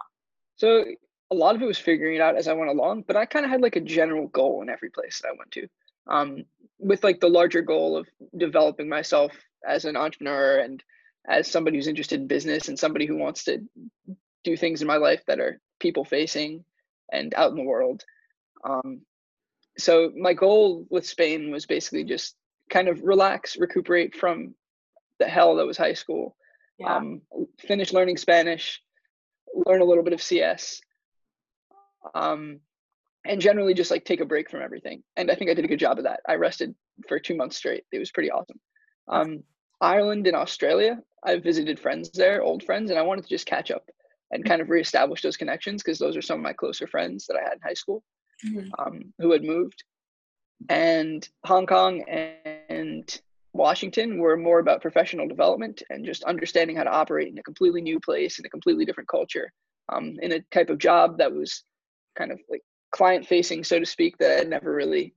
So 0.57 0.85
a 1.31 1.35
lot 1.35 1.57
of 1.57 1.63
it 1.63 1.67
was 1.67 1.79
figuring 1.79 2.17
it 2.17 2.21
out 2.21 2.37
as 2.37 2.47
I 2.47 2.53
went 2.53 2.71
along, 2.71 3.05
but 3.07 3.17
I 3.17 3.27
kind 3.27 3.45
of 3.45 3.51
had 3.51 3.63
like 3.63 3.77
a 3.77 3.81
general 3.81 4.29
goal 4.29 4.63
in 4.63 4.69
every 4.69 4.91
place 4.91 5.21
that 5.21 5.29
I 5.29 5.33
went 5.37 5.51
to, 5.53 5.69
um, 6.07 6.45
with 6.79 7.03
like 7.03 7.21
the 7.21 7.29
larger 7.29 7.63
goal 7.63 7.97
of 7.97 8.07
developing 8.37 8.89
myself 8.89 9.33
as 9.67 9.85
an 9.85 9.97
entrepreneur 9.97 10.59
and 10.59 10.83
as 11.29 11.51
somebody 11.51 11.77
who's 11.77 11.89
interested 11.89 12.21
in 12.21 12.29
business 12.29 12.69
and 12.69 12.79
somebody 12.79 13.07
who 13.07 13.17
wants 13.17 13.43
to 13.45 13.59
do 14.45 14.57
things 14.57 14.81
in 14.81 14.87
my 14.87 14.97
life 14.97 15.23
that 15.27 15.41
are 15.41 15.61
people 15.81 16.05
facing 16.05 16.65
and 17.13 17.35
out 17.35 17.51
in 17.51 17.57
the 17.57 17.65
world. 17.65 18.05
Um, 18.65 19.03
so 19.79 20.11
my 20.17 20.33
goal 20.33 20.87
with 20.91 21.07
Spain 21.07 21.51
was 21.51 21.67
basically 21.67 22.05
just 22.05 22.35
kind 22.71 22.89
of 22.89 23.03
relax, 23.03 23.57
recuperate 23.57 24.15
from 24.15 24.55
the 25.19 25.27
hell 25.27 25.57
that 25.57 25.67
was 25.67 25.77
high 25.77 25.93
school, 25.95 26.37
Yeah. 26.79 26.97
um, 26.97 27.23
finish 27.59 27.93
learning 27.93 28.17
Spanish, 28.17 28.83
learn 29.55 29.81
a 29.81 29.85
little 29.85 30.05
bit 30.05 30.13
of 30.13 30.23
CS, 30.23 30.81
um, 32.15 32.61
and 33.25 33.41
generally 33.41 33.75
just 33.75 33.91
like 33.91 34.05
take 34.05 34.21
a 34.21 34.25
break 34.27 34.51
from 34.51 34.63
everything. 34.63 35.03
And 35.17 35.31
I 35.31 35.35
think 35.35 35.51
I 35.51 35.55
did 35.55 35.65
a 35.65 35.69
good 35.69 35.81
job 35.81 35.99
of 35.99 36.05
that. 36.05 36.21
I 36.27 36.35
rested 36.35 36.75
for 37.09 37.19
two 37.19 37.37
months 37.37 37.57
straight. 37.57 37.85
It 37.93 37.99
was 37.99 38.13
pretty 38.13 38.31
awesome. 38.31 38.61
Um, 39.09 39.43
Ireland 39.81 40.27
and 40.27 40.37
Australia, 40.37 41.03
I 41.23 41.37
visited 41.39 41.79
friends 41.79 42.11
there, 42.11 42.43
old 42.43 42.63
friends, 42.63 42.91
and 42.91 42.99
I 42.99 43.03
wanted 43.03 43.23
to 43.25 43.31
just 43.31 43.47
catch 43.47 43.71
up 43.71 43.89
and 44.31 44.45
kind 44.45 44.61
of 44.61 44.71
reestablish 44.71 45.23
those 45.23 45.37
connections 45.37 45.83
because 45.83 45.99
those 45.99 46.17
are 46.17 46.23
some 46.23 46.39
of 46.39 46.43
my 46.43 46.53
closer 46.53 46.87
friends 46.87 47.27
that 47.27 47.37
I 47.37 47.43
had 47.43 47.55
in 47.55 47.61
high 47.63 47.75
school 47.75 48.03
Mhm. 48.45 48.71
um, 48.79 49.15
who 49.19 49.33
had 49.33 49.43
moved. 49.43 49.85
And 50.69 51.29
Hong 51.45 51.67
Kong 51.67 52.03
and 52.09 53.21
Washington 53.53 54.19
were 54.19 54.37
more 54.37 54.59
about 54.59 54.83
professional 54.83 55.29
development 55.29 55.83
and 55.91 56.05
just 56.05 56.25
understanding 56.25 56.77
how 56.77 56.85
to 56.85 56.91
operate 56.91 57.29
in 57.29 57.39
a 57.39 57.43
completely 57.43 57.81
new 57.81 58.01
place, 58.01 58.39
in 58.39 58.47
a 58.47 58.51
completely 58.51 58.85
different 58.85 59.09
culture, 59.09 59.53
um, 59.89 60.17
in 60.21 60.33
a 60.33 60.41
type 60.51 60.71
of 60.71 60.79
job 60.79 61.19
that 61.19 61.33
was 61.33 61.65
kind 62.17 62.33
of 62.33 62.41
like 62.49 62.63
client 62.91 63.27
facing, 63.27 63.65
so 63.65 63.79
to 63.79 63.87
speak, 63.87 64.17
that 64.19 64.31
I 64.31 64.39
had 64.39 64.49
never 64.49 64.73
really 64.73 65.15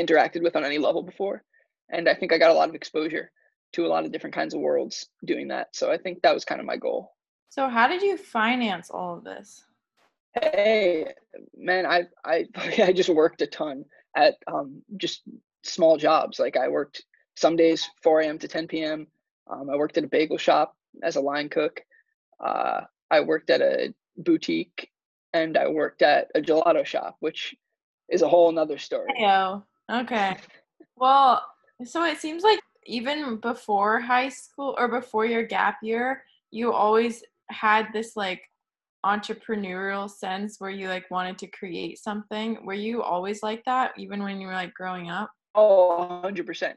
interacted 0.00 0.42
with 0.42 0.56
on 0.56 0.64
any 0.64 0.78
level 0.78 1.02
before. 1.02 1.42
And 1.90 2.08
I 2.08 2.14
think 2.14 2.32
I 2.32 2.38
got 2.38 2.50
a 2.50 2.54
lot 2.54 2.68
of 2.68 2.74
exposure 2.74 3.30
to 3.72 3.86
a 3.86 3.88
lot 3.88 4.04
of 4.04 4.12
different 4.12 4.34
kinds 4.34 4.54
of 4.54 4.60
worlds 4.60 5.08
doing 5.24 5.48
that. 5.48 5.74
So 5.74 5.90
I 5.90 5.98
think 5.98 6.22
that 6.22 6.34
was 6.34 6.44
kind 6.44 6.60
of 6.60 6.66
my 6.66 6.76
goal. 6.76 7.12
So 7.48 7.68
how 7.68 7.88
did 7.88 8.02
you 8.02 8.16
finance 8.16 8.90
all 8.90 9.16
of 9.16 9.24
this? 9.24 9.64
Hey, 10.34 11.06
man, 11.56 11.86
I 11.86 12.04
I 12.24 12.46
I 12.82 12.92
just 12.92 13.08
worked 13.08 13.42
a 13.42 13.46
ton 13.46 13.84
at 14.16 14.34
um 14.46 14.82
just 14.96 15.22
small 15.62 15.96
jobs. 15.96 16.38
Like 16.38 16.56
I 16.56 16.68
worked 16.68 17.02
some 17.36 17.56
days 17.56 17.88
4 18.02 18.20
a.m. 18.20 18.38
to 18.38 18.48
10 18.48 18.68
p.m. 18.68 19.06
Um, 19.50 19.70
I 19.70 19.76
worked 19.76 19.96
at 19.98 20.04
a 20.04 20.08
bagel 20.08 20.38
shop 20.38 20.76
as 21.02 21.16
a 21.16 21.20
line 21.20 21.48
cook. 21.48 21.80
Uh, 22.38 22.82
I 23.10 23.20
worked 23.20 23.50
at 23.50 23.60
a 23.60 23.94
boutique, 24.16 24.90
and 25.32 25.56
I 25.56 25.68
worked 25.68 26.02
at 26.02 26.28
a 26.34 26.40
gelato 26.40 26.84
shop, 26.84 27.16
which 27.20 27.54
is 28.08 28.22
a 28.22 28.28
whole 28.28 28.52
nother 28.52 28.78
story. 28.78 29.10
Yo. 29.18 29.64
Okay. 29.90 30.36
Well, 30.96 31.44
so 31.84 32.04
it 32.04 32.18
seems 32.18 32.42
like 32.42 32.60
even 32.86 33.36
before 33.36 34.00
high 34.00 34.28
school 34.28 34.74
or 34.78 34.88
before 34.88 35.26
your 35.26 35.42
gap 35.42 35.78
year, 35.82 36.24
you 36.50 36.72
always 36.72 37.22
had 37.48 37.88
this 37.92 38.16
like 38.16 38.42
entrepreneurial 39.04 40.10
sense 40.10 40.56
where 40.58 40.70
you 40.70 40.88
like 40.88 41.10
wanted 41.10 41.38
to 41.38 41.46
create 41.46 41.98
something. 41.98 42.64
Were 42.64 42.74
you 42.74 43.02
always 43.02 43.42
like 43.42 43.64
that 43.64 43.92
even 43.96 44.22
when 44.22 44.40
you 44.40 44.46
were 44.46 44.54
like 44.54 44.74
growing 44.74 45.10
up? 45.10 45.30
Oh, 45.54 46.20
100%. 46.24 46.74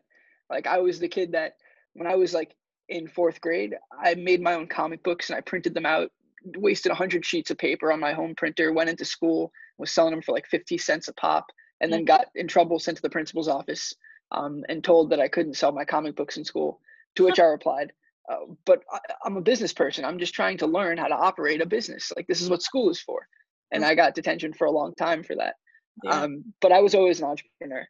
Like 0.49 0.67
I 0.67 0.79
was 0.79 0.99
the 0.99 1.07
kid 1.07 1.33
that 1.33 1.55
when 1.93 2.07
I 2.07 2.15
was 2.15 2.33
like 2.33 2.55
in 2.89 3.07
fourth 3.07 3.41
grade, 3.41 3.75
I 3.97 4.15
made 4.15 4.41
my 4.41 4.53
own 4.53 4.67
comic 4.67 5.03
books 5.03 5.29
and 5.29 5.37
I 5.37 5.41
printed 5.41 5.73
them 5.73 5.85
out, 5.85 6.11
wasted 6.57 6.91
100 6.91 7.25
sheets 7.25 7.51
of 7.51 7.57
paper 7.57 7.91
on 7.91 7.99
my 7.99 8.13
home 8.13 8.35
printer, 8.35 8.71
went 8.71 8.89
into 8.89 9.05
school, 9.05 9.51
was 9.77 9.91
selling 9.91 10.11
them 10.11 10.21
for 10.21 10.31
like 10.31 10.47
50 10.47 10.77
cents 10.77 11.07
a 11.07 11.13
pop, 11.13 11.45
and 11.81 11.91
then 11.91 12.05
got 12.05 12.27
in 12.35 12.47
trouble, 12.47 12.79
sent 12.79 12.97
to 12.97 13.01
the 13.01 13.09
principal's 13.09 13.47
office, 13.47 13.93
um, 14.31 14.63
and 14.69 14.83
told 14.83 15.09
that 15.09 15.19
I 15.19 15.27
couldn't 15.27 15.55
sell 15.55 15.71
my 15.71 15.85
comic 15.85 16.15
books 16.15 16.37
in 16.37 16.45
school. 16.45 16.79
To 17.15 17.25
which 17.25 17.39
I 17.39 17.43
replied, 17.43 17.93
uh, 18.31 18.53
but 18.65 18.83
I, 18.91 18.99
i'm 19.25 19.37
a 19.37 19.41
business 19.41 19.73
person. 19.73 20.05
I'm 20.05 20.19
just 20.19 20.33
trying 20.33 20.57
to 20.59 20.67
learn 20.67 20.97
how 20.97 21.07
to 21.07 21.15
operate 21.15 21.61
a 21.61 21.65
business. 21.65 22.11
Like 22.15 22.27
this 22.27 22.41
is 22.41 22.49
what 22.49 22.61
school 22.61 22.89
is 22.89 23.01
for. 23.01 23.27
And 23.71 23.83
i 23.83 23.95
got 23.95 24.15
detention 24.15 24.53
for 24.53 24.65
a 24.65 24.71
long 24.71 24.93
time 24.95 25.23
for 25.23 25.35
that. 25.35 25.55
Yeah. 26.03 26.21
um, 26.21 26.43
but 26.61 26.71
i 26.71 26.79
was 26.79 26.95
always 26.95 27.19
an 27.19 27.25
entrepreneur. 27.25 27.85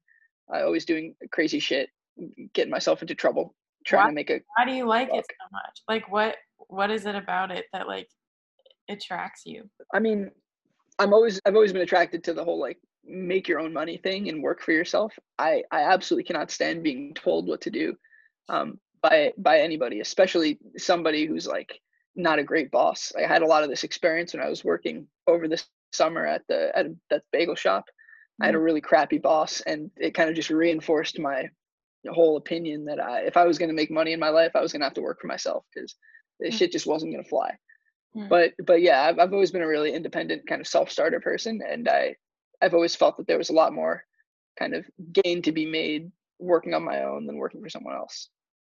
I 0.54 0.62
always 0.62 0.86
doing 0.86 1.16
crazy 1.32 1.60
shit 1.60 1.90
getting 2.54 2.72
myself 2.72 3.02
into 3.02 3.16
trouble 3.16 3.56
trying 3.86 4.06
why, 4.06 4.10
to 4.10 4.16
make 4.16 4.30
a 4.30 4.40
how 4.58 4.66
do 4.66 4.74
you 4.74 4.86
like 4.88 5.10
buck. 5.10 5.20
it 5.20 5.26
so 5.30 5.48
much? 5.52 5.82
Like 5.88 6.12
what 6.12 6.36
what 6.68 6.90
is 6.90 7.06
it 7.06 7.16
about 7.16 7.52
it 7.52 7.66
that 7.74 7.88
like 7.88 8.08
attracts 8.90 9.44
you? 9.46 9.70
I 9.94 10.00
mean 10.00 10.32
i'm 11.00 11.14
always 11.14 11.40
i've 11.46 11.56
always 11.56 11.74
been 11.74 11.82
attracted 11.82 12.24
to 12.24 12.34
the 12.34 12.44
whole 12.44 12.60
like 12.60 12.78
make 13.04 13.48
your 13.48 13.60
own 13.60 13.74
money 13.74 13.98
thing 13.98 14.30
and 14.30 14.42
work 14.42 14.62
for 14.62 14.72
yourself. 14.72 15.14
I 15.38 15.64
i 15.72 15.82
absolutely 15.82 16.24
cannot 16.24 16.52
stand 16.52 16.84
being 16.84 17.14
told 17.14 17.48
what 17.48 17.62
to 17.62 17.70
do. 17.70 17.96
Um 18.50 18.80
by 19.04 19.32
by 19.38 19.60
anybody 19.60 20.00
especially 20.00 20.58
somebody 20.78 21.26
who's 21.26 21.46
like 21.46 21.80
not 22.16 22.40
a 22.40 22.44
great 22.44 22.72
boss 22.72 23.12
i 23.18 23.22
had 23.22 23.44
a 23.44 23.48
lot 23.48 23.64
of 23.64 23.70
this 23.70 23.84
experience 23.84 24.34
when 24.34 24.42
i 24.42 24.50
was 24.50 24.64
working 24.64 25.06
over 25.28 25.48
the 25.48 25.62
summer 25.92 26.26
at 26.26 26.42
the 26.48 26.76
at 26.76 26.88
that 27.12 27.22
bagel 27.32 27.56
shop 27.56 27.86
mm-hmm. 27.86 28.44
i 28.44 28.46
had 28.48 28.56
a 28.56 28.58
mm. 28.58 28.64
really 28.64 28.82
crappy 28.82 29.20
boss 29.20 29.62
and 29.62 29.92
it 29.98 30.16
kind 30.16 30.30
of 30.30 30.36
just 30.36 30.50
reinforced 30.50 31.20
my 31.20 31.48
whole 32.12 32.38
opinion 32.38 32.86
that 32.86 33.00
I, 33.00 33.22
if 33.22 33.38
I 33.38 33.46
was 33.46 33.58
going 33.58 33.70
to 33.70 33.76
make 33.76 33.92
money 33.92 34.14
in 34.14 34.20
my 34.20 34.30
life, 34.30 34.52
I 34.56 34.62
was 34.62 34.72
going 34.72 34.82
to 34.82 34.86
have 34.86 34.94
to 34.96 35.02
work 35.02 35.22
for 35.22 35.28
myself 35.28 35.64
because 35.74 35.96
this 36.40 36.56
mm. 36.56 36.58
shit 36.58 36.72
just 36.72 36.88
wasn't 36.88 37.14
going 37.14 37.24
to 37.24 37.30
fly. 37.30 37.56
Mm. 38.16 38.30
But 38.30 38.54
but 38.66 38.82
yeah, 38.82 39.04
I've, 39.04 39.20
I've 39.20 39.34
always 39.34 39.52
been 39.52 39.62
a 39.62 39.68
really 39.68 39.94
independent 39.94 40.48
kind 40.48 40.62
of 40.62 40.68
self-starter 40.68 41.20
person, 41.22 41.62
and 41.68 41.88
I 41.88 42.16
I've 42.62 42.74
always 42.74 42.96
felt 42.96 43.18
that 43.18 43.28
there 43.28 43.38
was 43.38 43.50
a 43.50 43.54
lot 43.54 43.74
more 43.74 44.04
kind 44.60 44.76
of 44.76 44.86
gain 45.12 45.42
to 45.44 45.52
be 45.52 45.66
made 45.66 46.12
working 46.40 46.74
on 46.74 46.84
my 46.84 47.04
own 47.04 47.26
than 47.26 47.38
working 47.38 47.62
for 47.62 47.70
someone 47.70 47.96
else. 47.96 48.30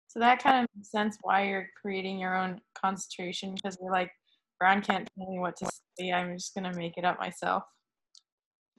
So 0.09 0.21
that 0.21 0.43
kind 0.43 0.65
of 0.65 0.69
makes 0.75 0.91
sense 0.91 1.17
why 1.21 1.49
you're 1.49 1.69
creating 1.81 2.19
your 2.19 2.37
own 2.37 2.61
concentration 2.75 3.55
because 3.55 3.79
you're 3.81 3.93
like, 3.93 4.11
Brown 4.59 4.83
can't 4.83 5.09
tell 5.17 5.31
me 5.31 5.39
what 5.39 5.57
to 5.59 5.71
say. 5.99 6.13
I'm 6.13 6.37
just 6.37 6.55
gonna 6.55 6.75
make 6.75 6.97
it 6.97 7.05
up 7.05 7.19
myself. 7.21 7.63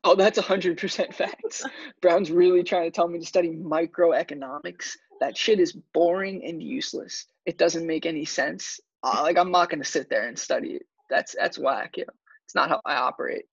Oh, 0.04 0.16
that's 0.16 0.40
100% 0.40 1.14
facts. 1.14 1.64
Brown's 2.02 2.32
really 2.32 2.64
trying 2.64 2.86
to 2.86 2.92
tell 2.92 3.08
me 3.08 3.20
to 3.20 3.26
study 3.26 3.50
microeconomics. 3.50 4.92
That 5.20 5.38
shit 5.38 5.60
is 5.60 5.74
boring 5.94 6.46
and 6.46 6.64
useless. 6.64 7.26
It 7.46 7.58
doesn't 7.58 7.86
make 7.86 8.06
any 8.06 8.24
sense. 8.24 8.80
Uh, 9.04 9.20
like 9.22 9.38
I'm 9.38 9.52
not 9.52 9.70
going 9.70 9.82
to 9.82 9.90
sit 9.90 10.10
there 10.10 10.28
and 10.28 10.40
study 10.40 10.76
it. 10.76 10.84
That's 11.10 11.36
that's 11.38 11.60
whack. 11.60 11.98
You 11.98 12.06
know? 12.06 12.14
It's 12.46 12.56
not 12.56 12.70
how 12.70 12.80
I 12.86 12.96
operate. 12.96 13.44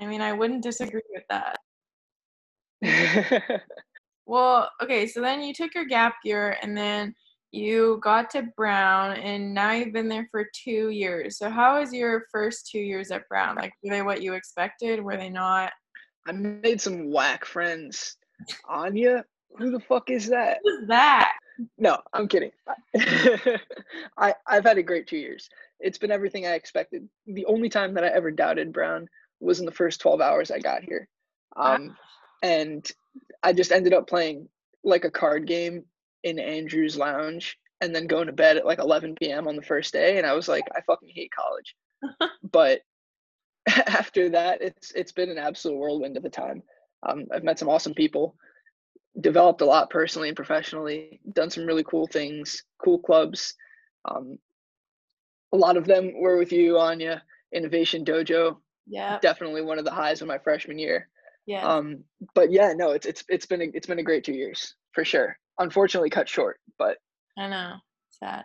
I 0.00 0.06
mean, 0.06 0.20
I 0.20 0.32
wouldn't 0.32 0.64
disagree 0.64 1.02
with 1.14 1.24
that. 1.30 1.56
well, 4.26 4.70
okay, 4.82 5.06
so 5.06 5.20
then 5.20 5.42
you 5.42 5.54
took 5.54 5.74
your 5.74 5.84
gap 5.84 6.16
year 6.24 6.56
and 6.62 6.76
then 6.76 7.14
you 7.52 8.00
got 8.02 8.30
to 8.30 8.48
Brown 8.56 9.12
and 9.18 9.52
now 9.54 9.72
you've 9.72 9.92
been 9.92 10.08
there 10.08 10.26
for 10.30 10.46
2 10.64 10.88
years. 10.88 11.38
So 11.38 11.50
how 11.50 11.78
was 11.78 11.92
your 11.92 12.24
first 12.32 12.70
2 12.70 12.78
years 12.78 13.10
at 13.10 13.28
Brown? 13.28 13.56
Like 13.56 13.72
were 13.82 13.90
they 13.90 14.02
what 14.02 14.22
you 14.22 14.32
expected? 14.32 15.02
Were 15.02 15.16
they 15.16 15.28
not? 15.28 15.72
I 16.26 16.32
made 16.32 16.80
some 16.80 17.10
whack 17.10 17.44
friends. 17.44 18.16
Anya, 18.68 19.24
who 19.58 19.70
the 19.70 19.80
fuck 19.80 20.10
is 20.10 20.28
that? 20.28 20.58
Who's 20.64 20.88
that? 20.88 21.32
No, 21.78 21.98
I'm 22.12 22.26
kidding. 22.26 22.50
I 24.16 24.34
I've 24.46 24.64
had 24.64 24.78
a 24.78 24.82
great 24.82 25.06
two 25.06 25.18
years. 25.18 25.48
It's 25.78 25.98
been 25.98 26.10
everything 26.10 26.46
I 26.46 26.54
expected. 26.54 27.08
The 27.26 27.44
only 27.46 27.68
time 27.68 27.94
that 27.94 28.04
I 28.04 28.08
ever 28.08 28.30
doubted 28.30 28.72
Brown 28.72 29.08
was 29.40 29.60
in 29.60 29.66
the 29.66 29.72
first 29.72 30.00
12 30.00 30.20
hours 30.20 30.50
I 30.50 30.58
got 30.58 30.82
here. 30.82 31.08
Um, 31.56 31.96
and 32.42 32.88
I 33.42 33.52
just 33.52 33.72
ended 33.72 33.92
up 33.92 34.08
playing 34.08 34.48
like 34.84 35.04
a 35.04 35.10
card 35.10 35.46
game 35.46 35.84
in 36.22 36.38
Andrew's 36.38 36.96
lounge 36.96 37.58
and 37.80 37.94
then 37.94 38.06
going 38.06 38.26
to 38.26 38.32
bed 38.32 38.56
at 38.56 38.66
like 38.66 38.78
11 38.78 39.16
p.m. 39.16 39.48
on 39.48 39.56
the 39.56 39.62
first 39.62 39.92
day. 39.92 40.18
And 40.18 40.26
I 40.26 40.34
was 40.34 40.48
like, 40.48 40.64
I 40.74 40.80
fucking 40.82 41.10
hate 41.12 41.32
college. 41.34 41.74
but 42.42 42.80
after 43.68 44.30
that, 44.30 44.62
it's 44.62 44.92
it's 44.92 45.12
been 45.12 45.30
an 45.30 45.38
absolute 45.38 45.76
whirlwind 45.76 46.16
of 46.16 46.24
a 46.24 46.30
time. 46.30 46.62
Um, 47.02 47.26
I've 47.32 47.44
met 47.44 47.58
some 47.58 47.68
awesome 47.68 47.94
people, 47.94 48.36
developed 49.20 49.60
a 49.60 49.66
lot 49.66 49.90
personally 49.90 50.28
and 50.28 50.36
professionally, 50.36 51.20
done 51.32 51.50
some 51.50 51.66
really 51.66 51.84
cool 51.84 52.06
things, 52.06 52.62
cool 52.82 52.98
clubs. 52.98 53.54
Um, 54.04 54.38
a 55.52 55.56
lot 55.56 55.76
of 55.76 55.86
them 55.86 56.12
were 56.20 56.38
with 56.38 56.52
you, 56.52 56.78
Anya. 56.78 57.22
Innovation 57.52 58.04
Dojo. 58.04 58.56
Yeah. 58.86 59.18
Definitely 59.20 59.62
one 59.62 59.78
of 59.78 59.84
the 59.84 59.90
highs 59.90 60.22
of 60.22 60.28
my 60.28 60.38
freshman 60.38 60.78
year. 60.78 61.08
Yeah. 61.46 61.66
Um, 61.66 62.04
but 62.34 62.50
yeah, 62.52 62.72
no, 62.74 62.92
it's 62.92 63.06
it's 63.06 63.24
it's 63.28 63.46
been 63.46 63.62
a, 63.62 63.66
it's 63.74 63.86
been 63.86 63.98
a 63.98 64.04
great 64.04 64.24
two 64.24 64.32
years 64.32 64.74
for 64.92 65.04
sure. 65.04 65.36
Unfortunately, 65.62 66.10
cut 66.10 66.28
short, 66.28 66.58
but 66.78 66.98
I 67.38 67.48
know 67.48 67.74
sad. 68.10 68.44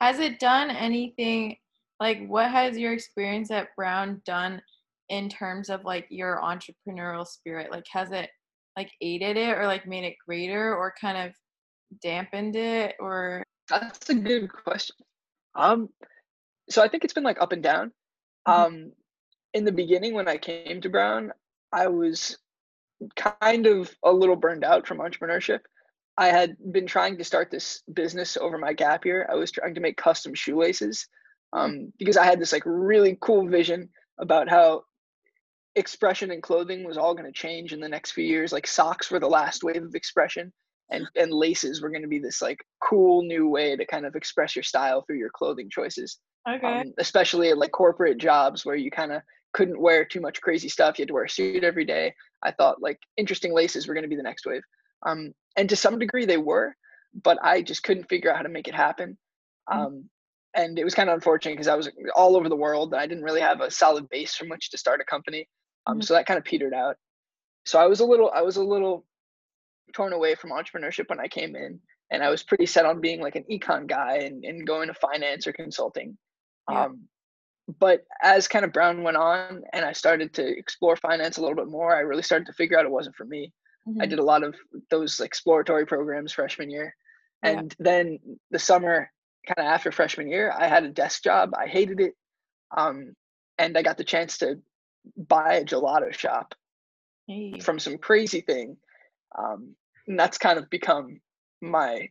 Has 0.00 0.18
it 0.18 0.38
done 0.40 0.70
anything 0.70 1.56
like 2.00 2.26
what 2.26 2.50
has 2.50 2.78
your 2.78 2.92
experience 2.92 3.50
at 3.50 3.68
Brown 3.76 4.22
done 4.24 4.62
in 5.10 5.28
terms 5.28 5.68
of 5.68 5.84
like 5.84 6.06
your 6.10 6.40
entrepreneurial 6.42 7.26
spirit? 7.26 7.70
Like 7.70 7.84
has 7.92 8.12
it 8.12 8.30
like 8.76 8.90
aided 9.02 9.36
it 9.36 9.58
or 9.58 9.66
like 9.66 9.86
made 9.86 10.04
it 10.04 10.16
greater 10.26 10.74
or 10.74 10.94
kind 10.98 11.18
of 11.18 11.34
dampened 12.02 12.56
it 12.56 12.96
or 12.98 13.44
That's 13.68 14.08
a 14.08 14.14
good 14.14 14.50
question. 14.50 14.96
Um 15.54 15.90
so 16.70 16.82
I 16.82 16.88
think 16.88 17.04
it's 17.04 17.12
been 17.12 17.24
like 17.24 17.40
up 17.40 17.52
and 17.52 17.62
down. 17.62 17.92
Mm-hmm. 18.48 18.62
Um 18.62 18.92
in 19.52 19.64
the 19.64 19.72
beginning 19.72 20.14
when 20.14 20.28
I 20.28 20.38
came 20.38 20.80
to 20.80 20.88
Brown, 20.88 21.30
I 21.72 21.88
was 21.88 22.38
kind 23.16 23.66
of 23.66 23.94
a 24.02 24.10
little 24.10 24.36
burned 24.36 24.64
out 24.64 24.86
from 24.86 24.98
entrepreneurship. 24.98 25.60
I 26.16 26.28
had 26.28 26.56
been 26.72 26.86
trying 26.86 27.18
to 27.18 27.24
start 27.24 27.50
this 27.50 27.82
business 27.92 28.36
over 28.36 28.56
my 28.58 28.72
gap 28.72 29.04
year. 29.04 29.28
I 29.30 29.34
was 29.34 29.50
trying 29.50 29.74
to 29.74 29.80
make 29.80 29.96
custom 29.96 30.34
shoelaces 30.34 31.08
um, 31.52 31.92
because 31.98 32.16
I 32.16 32.24
had 32.24 32.40
this 32.40 32.52
like 32.52 32.62
really 32.64 33.18
cool 33.20 33.48
vision 33.48 33.88
about 34.18 34.48
how 34.48 34.84
expression 35.76 36.30
and 36.30 36.42
clothing 36.42 36.84
was 36.84 36.96
all 36.96 37.14
going 37.14 37.30
to 37.30 37.38
change 37.38 37.72
in 37.72 37.80
the 37.80 37.88
next 37.88 38.12
few 38.12 38.24
years. 38.24 38.52
Like 38.52 38.66
socks 38.66 39.10
were 39.10 39.18
the 39.18 39.26
last 39.26 39.64
wave 39.64 39.82
of 39.82 39.94
expression, 39.94 40.52
and 40.90 41.06
and 41.16 41.32
laces 41.32 41.82
were 41.82 41.90
going 41.90 42.02
to 42.02 42.08
be 42.08 42.18
this 42.18 42.40
like 42.42 42.58
cool 42.80 43.22
new 43.22 43.48
way 43.48 43.76
to 43.76 43.86
kind 43.86 44.06
of 44.06 44.14
express 44.14 44.54
your 44.54 44.62
style 44.62 45.02
through 45.02 45.18
your 45.18 45.30
clothing 45.30 45.68
choices. 45.70 46.18
Okay. 46.48 46.80
Um, 46.80 46.92
especially 46.98 47.50
at 47.50 47.58
like 47.58 47.72
corporate 47.72 48.18
jobs 48.18 48.64
where 48.64 48.76
you 48.76 48.90
kind 48.90 49.12
of 49.12 49.22
couldn't 49.52 49.80
wear 49.80 50.04
too 50.04 50.20
much 50.20 50.40
crazy 50.42 50.68
stuff. 50.68 50.98
You 50.98 51.02
had 51.02 51.08
to 51.08 51.14
wear 51.14 51.24
a 51.24 51.30
suit 51.30 51.64
every 51.64 51.84
day. 51.84 52.14
I 52.42 52.50
thought 52.50 52.82
like 52.82 52.98
interesting 53.16 53.54
laces 53.54 53.86
were 53.86 53.94
going 53.94 54.02
to 54.02 54.08
be 54.08 54.16
the 54.16 54.22
next 54.22 54.44
wave. 54.44 54.62
Um, 55.04 55.34
and 55.56 55.68
to 55.68 55.76
some 55.76 55.98
degree 55.98 56.24
they 56.24 56.36
were, 56.36 56.74
but 57.22 57.38
I 57.42 57.62
just 57.62 57.82
couldn't 57.82 58.08
figure 58.08 58.30
out 58.30 58.36
how 58.36 58.42
to 58.42 58.48
make 58.48 58.68
it 58.68 58.74
happen. 58.74 59.16
Mm. 59.68 59.76
Um, 59.76 60.04
and 60.54 60.78
it 60.78 60.84
was 60.84 60.94
kind 60.94 61.08
of 61.08 61.14
unfortunate 61.14 61.54
because 61.54 61.68
I 61.68 61.74
was 61.74 61.90
all 62.14 62.36
over 62.36 62.48
the 62.48 62.56
world 62.56 62.92
and 62.92 63.00
I 63.00 63.06
didn't 63.06 63.24
really 63.24 63.40
have 63.40 63.60
a 63.60 63.70
solid 63.70 64.08
base 64.08 64.34
from 64.34 64.48
which 64.48 64.70
to 64.70 64.78
start 64.78 65.00
a 65.00 65.04
company. 65.04 65.48
Um, 65.86 65.96
mm-hmm. 65.96 66.02
so 66.02 66.14
that 66.14 66.26
kind 66.26 66.38
of 66.38 66.44
petered 66.44 66.74
out. 66.74 66.96
So 67.66 67.78
I 67.78 67.86
was 67.86 68.00
a 68.00 68.04
little, 68.04 68.30
I 68.34 68.42
was 68.42 68.56
a 68.56 68.62
little 68.62 69.04
torn 69.94 70.12
away 70.12 70.34
from 70.34 70.50
entrepreneurship 70.50 71.08
when 71.08 71.20
I 71.20 71.28
came 71.28 71.56
in, 71.56 71.80
and 72.10 72.22
I 72.22 72.30
was 72.30 72.42
pretty 72.42 72.66
set 72.66 72.84
on 72.84 73.00
being 73.00 73.20
like 73.20 73.36
an 73.36 73.44
econ 73.50 73.86
guy 73.86 74.18
and, 74.18 74.44
and 74.44 74.66
going 74.66 74.88
to 74.88 74.94
finance 74.94 75.46
or 75.46 75.52
consulting. 75.52 76.16
Yeah. 76.70 76.84
Um, 76.84 77.08
but 77.80 78.04
as 78.22 78.46
kind 78.46 78.64
of 78.64 78.72
Brown 78.72 79.02
went 79.02 79.16
on 79.16 79.62
and 79.72 79.84
I 79.84 79.92
started 79.92 80.34
to 80.34 80.46
explore 80.46 80.96
finance 80.96 81.38
a 81.38 81.40
little 81.40 81.56
bit 81.56 81.68
more, 81.68 81.96
I 81.96 82.00
really 82.00 82.22
started 82.22 82.46
to 82.46 82.52
figure 82.52 82.78
out 82.78 82.84
it 82.84 82.90
wasn't 82.90 83.16
for 83.16 83.24
me. 83.24 83.52
Mm-hmm. 83.88 84.02
I 84.02 84.06
did 84.06 84.18
a 84.18 84.24
lot 84.24 84.42
of 84.42 84.54
those 84.90 85.20
exploratory 85.20 85.86
programs 85.86 86.32
freshman 86.32 86.70
year. 86.70 86.94
And 87.42 87.74
yeah. 87.78 87.84
then 87.84 88.18
the 88.50 88.58
summer 88.58 89.10
kind 89.46 89.66
of 89.66 89.72
after 89.72 89.92
freshman 89.92 90.28
year, 90.28 90.52
I 90.56 90.66
had 90.66 90.84
a 90.84 90.90
desk 90.90 91.22
job. 91.22 91.50
I 91.58 91.66
hated 91.66 92.00
it. 92.00 92.14
Um, 92.76 93.14
and 93.58 93.76
I 93.76 93.82
got 93.82 93.98
the 93.98 94.04
chance 94.04 94.38
to 94.38 94.60
buy 95.16 95.54
a 95.54 95.64
gelato 95.64 96.12
shop 96.12 96.54
hey. 97.26 97.60
from 97.60 97.78
some 97.78 97.98
crazy 97.98 98.40
thing. 98.40 98.76
Um, 99.38 99.74
and 100.06 100.18
that's 100.18 100.38
kind 100.38 100.58
of 100.58 100.70
become 100.70 101.20
my 101.60 102.08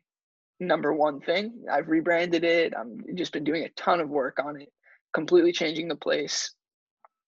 number 0.59 0.93
one 0.93 1.19
thing. 1.19 1.65
I've 1.71 1.89
rebranded 1.89 2.43
it. 2.43 2.73
I've 2.75 3.15
just 3.15 3.33
been 3.33 3.43
doing 3.43 3.63
a 3.63 3.69
ton 3.69 3.99
of 3.99 4.09
work 4.09 4.39
on 4.43 4.61
it, 4.61 4.71
completely 5.13 5.51
changing 5.51 5.87
the 5.87 5.95
place. 5.95 6.53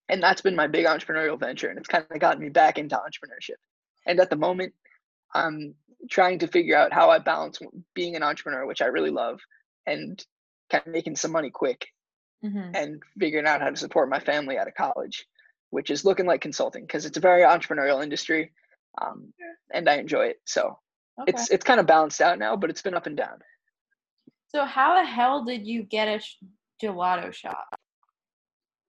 And 0.07 0.21
that's 0.21 0.41
been 0.41 0.55
my 0.55 0.67
big 0.67 0.85
entrepreneurial 0.85 1.39
venture. 1.39 1.69
And 1.69 1.79
it's 1.79 1.87
kind 1.87 2.05
of 2.09 2.19
gotten 2.19 2.41
me 2.41 2.49
back 2.49 2.77
into 2.77 2.95
entrepreneurship. 2.95 3.57
And 4.05 4.19
at 4.19 4.29
the 4.29 4.35
moment, 4.35 4.73
I'm 5.33 5.75
trying 6.09 6.39
to 6.39 6.47
figure 6.47 6.77
out 6.77 6.93
how 6.93 7.09
I 7.09 7.19
balance 7.19 7.59
being 7.93 8.15
an 8.15 8.23
entrepreneur, 8.23 8.65
which 8.65 8.81
I 8.81 8.85
really 8.85 9.09
love, 9.09 9.39
and 9.85 10.23
kind 10.71 10.83
of 10.85 10.93
making 10.93 11.15
some 11.15 11.31
money 11.31 11.49
quick 11.49 11.87
mm-hmm. 12.43 12.75
and 12.75 13.01
figuring 13.19 13.47
out 13.47 13.61
how 13.61 13.69
to 13.69 13.75
support 13.75 14.09
my 14.09 14.19
family 14.19 14.57
out 14.57 14.67
of 14.67 14.75
college, 14.75 15.25
which 15.69 15.89
is 15.89 16.05
looking 16.05 16.25
like 16.25 16.41
consulting 16.41 16.83
because 16.83 17.05
it's 17.05 17.17
a 17.17 17.21
very 17.21 17.41
entrepreneurial 17.41 18.03
industry, 18.03 18.51
um, 19.01 19.33
and 19.73 19.89
I 19.89 19.95
enjoy 19.95 20.27
it. 20.27 20.41
So 20.45 20.79
okay. 21.19 21.31
it's 21.31 21.49
it's 21.49 21.63
kind 21.63 21.79
of 21.79 21.87
balanced 21.87 22.21
out 22.21 22.39
now, 22.39 22.55
but 22.55 22.69
it's 22.69 22.81
been 22.81 22.95
up 22.95 23.07
and 23.07 23.17
down. 23.17 23.39
So 24.49 24.65
how 24.65 24.95
the 25.01 25.05
hell 25.05 25.43
did 25.43 25.65
you 25.65 25.83
get 25.83 26.07
a 26.07 26.21
gelato 26.83 27.33
shop? 27.33 27.75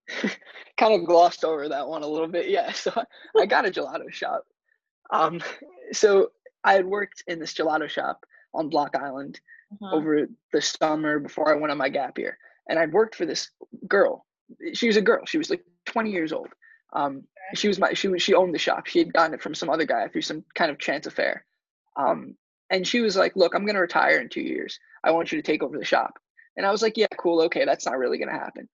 kind 0.76 0.94
of 0.94 1.06
glossed 1.06 1.44
over 1.44 1.68
that 1.68 1.88
one 1.88 2.02
a 2.02 2.06
little 2.06 2.28
bit. 2.28 2.48
Yeah, 2.48 2.72
so 2.72 2.92
I 3.38 3.46
got 3.46 3.66
a 3.66 3.70
gelato 3.70 4.12
shop. 4.12 4.44
Um, 5.10 5.40
so 5.92 6.30
I 6.64 6.74
had 6.74 6.86
worked 6.86 7.22
in 7.26 7.38
this 7.38 7.54
gelato 7.54 7.88
shop 7.88 8.24
on 8.54 8.68
Block 8.70 8.96
Island 8.96 9.40
Uh-huh. 9.72 9.96
over 9.96 10.28
the 10.52 10.62
summer 10.62 11.18
before 11.18 11.52
I 11.52 11.56
went 11.58 11.72
on 11.72 11.78
my 11.78 11.88
gap 11.88 12.18
year. 12.18 12.38
And 12.68 12.78
I'd 12.78 12.92
worked 12.92 13.14
for 13.16 13.26
this 13.26 13.50
girl. 13.88 14.24
She 14.74 14.86
was 14.86 14.96
a 14.96 15.02
girl. 15.02 15.24
She 15.26 15.38
was 15.38 15.50
like 15.50 15.64
20 15.86 16.10
years 16.12 16.32
old. 16.32 16.48
Um, 16.92 17.24
she 17.54 17.66
was 17.68 17.78
my 17.78 17.92
she 17.94 18.08
was 18.08 18.22
she 18.22 18.34
owned 18.34 18.54
the 18.54 18.58
shop. 18.60 18.86
She 18.86 19.00
had 19.00 19.12
gotten 19.12 19.34
it 19.34 19.42
from 19.42 19.54
some 19.54 19.68
other 19.70 19.84
guy 19.84 20.06
through 20.08 20.22
some 20.22 20.44
kind 20.54 20.70
of 20.70 20.78
chance 20.78 21.06
affair. 21.06 21.44
Um, 21.96 22.36
and 22.70 22.86
she 22.86 23.00
was 23.00 23.16
like, 23.16 23.34
"Look, 23.36 23.54
I'm 23.54 23.66
gonna 23.66 23.80
retire 23.80 24.18
in 24.20 24.28
two 24.28 24.40
years. 24.40 24.78
I 25.04 25.10
want 25.12 25.30
you 25.32 25.40
to 25.40 25.46
take 25.46 25.62
over 25.62 25.78
the 25.78 25.84
shop." 25.84 26.18
And 26.56 26.64
I 26.66 26.70
was 26.70 26.82
like, 26.82 26.96
"Yeah, 26.96 27.06
cool, 27.18 27.42
okay, 27.42 27.64
that's 27.64 27.86
not 27.86 27.98
really 27.98 28.18
gonna 28.18 28.32
happen." 28.44 28.68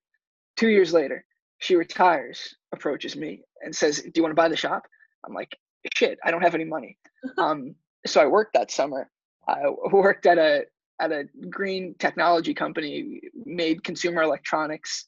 Two 0.57 0.69
years 0.69 0.93
later, 0.93 1.25
she 1.59 1.77
retires, 1.77 2.55
approaches 2.73 3.17
me, 3.17 3.43
and 3.63 3.75
says, 3.75 4.01
"Do 4.03 4.13
you 4.15 4.23
want 4.23 4.33
to 4.33 4.43
buy 4.43 4.49
the 4.49 4.57
shop?" 4.57 4.87
I'm 5.27 5.35
like, 5.35 5.57
"Shit, 5.95 6.19
I 6.25 6.31
don't 6.31 6.43
have 6.43 6.55
any 6.55 6.65
money." 6.65 6.99
um, 7.39 7.75
so 8.07 8.21
I 8.21 8.27
worked 8.27 8.55
that 8.55 8.71
summer. 8.71 9.11
I 9.49 9.63
worked 9.93 10.27
at 10.27 10.39
a 10.39 10.65
at 11.01 11.13
a 11.13 11.25
green 11.51 11.95
technology 11.99 12.55
company, 12.55 13.21
made 13.45 13.83
consumer 13.83 14.23
electronics, 14.23 15.07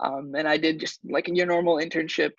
um, 0.00 0.34
and 0.34 0.48
I 0.48 0.56
did 0.56 0.80
just 0.80 1.00
like 1.04 1.28
your 1.28 1.46
normal 1.46 1.76
internship, 1.76 2.32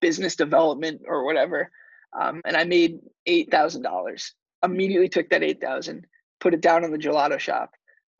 business 0.00 0.36
development 0.36 1.02
or 1.06 1.24
whatever. 1.24 1.70
Um, 2.18 2.42
and 2.44 2.56
I 2.56 2.64
made 2.64 2.98
eight 3.26 3.50
thousand 3.50 3.82
dollars. 3.82 4.34
Immediately 4.64 5.08
took 5.08 5.30
that 5.30 5.42
eight 5.42 5.60
thousand, 5.60 6.06
put 6.40 6.54
it 6.54 6.60
down 6.60 6.84
in 6.84 6.90
the 6.90 6.98
gelato 6.98 7.38
shop, 7.38 7.70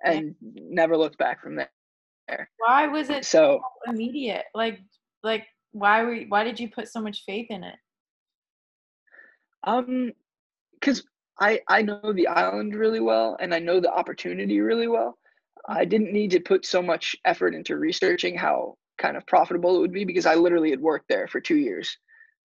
and 0.05 0.35
never 0.41 0.97
looked 0.97 1.19
back 1.19 1.43
from 1.43 1.57
there. 1.57 2.49
Why 2.59 2.87
was 2.87 3.11
it 3.11 3.25
So 3.25 3.61
immediate? 3.87 4.45
Like, 4.55 4.81
like 5.23 5.47
why 5.73 6.03
were 6.05 6.15
you, 6.15 6.27
why 6.29 6.45
did 6.45 6.61
you 6.61 6.71
put 6.71 6.89
so 6.89 7.01
much 7.01 7.25
faith 7.27 7.49
in 7.51 7.65
it? 7.65 7.75
Um, 9.65 10.13
because 10.81 11.03
I 11.39 11.61
I 11.69 11.83
know 11.83 12.13
the 12.13 12.29
island 12.29 12.75
really 12.75 13.01
well 13.01 13.37
and 13.41 13.55
I 13.55 13.59
know 13.59 13.81
the 13.81 13.93
opportunity 13.93 14.61
really 14.61 14.89
well. 14.89 15.19
I 15.69 15.85
didn't 15.85 16.13
need 16.13 16.31
to 16.33 16.41
put 16.41 16.65
so 16.67 16.83
much 16.83 17.17
effort 17.25 17.55
into 17.55 17.77
researching 17.77 18.37
how 18.37 18.77
kind 18.99 19.17
of 19.17 19.27
profitable 19.27 19.77
it 19.77 19.81
would 19.81 19.93
be 19.93 20.05
because 20.05 20.27
I 20.27 20.35
literally 20.35 20.71
had 20.71 20.81
worked 20.81 21.09
there 21.09 21.29
for 21.29 21.41
two 21.41 21.57
years. 21.57 21.97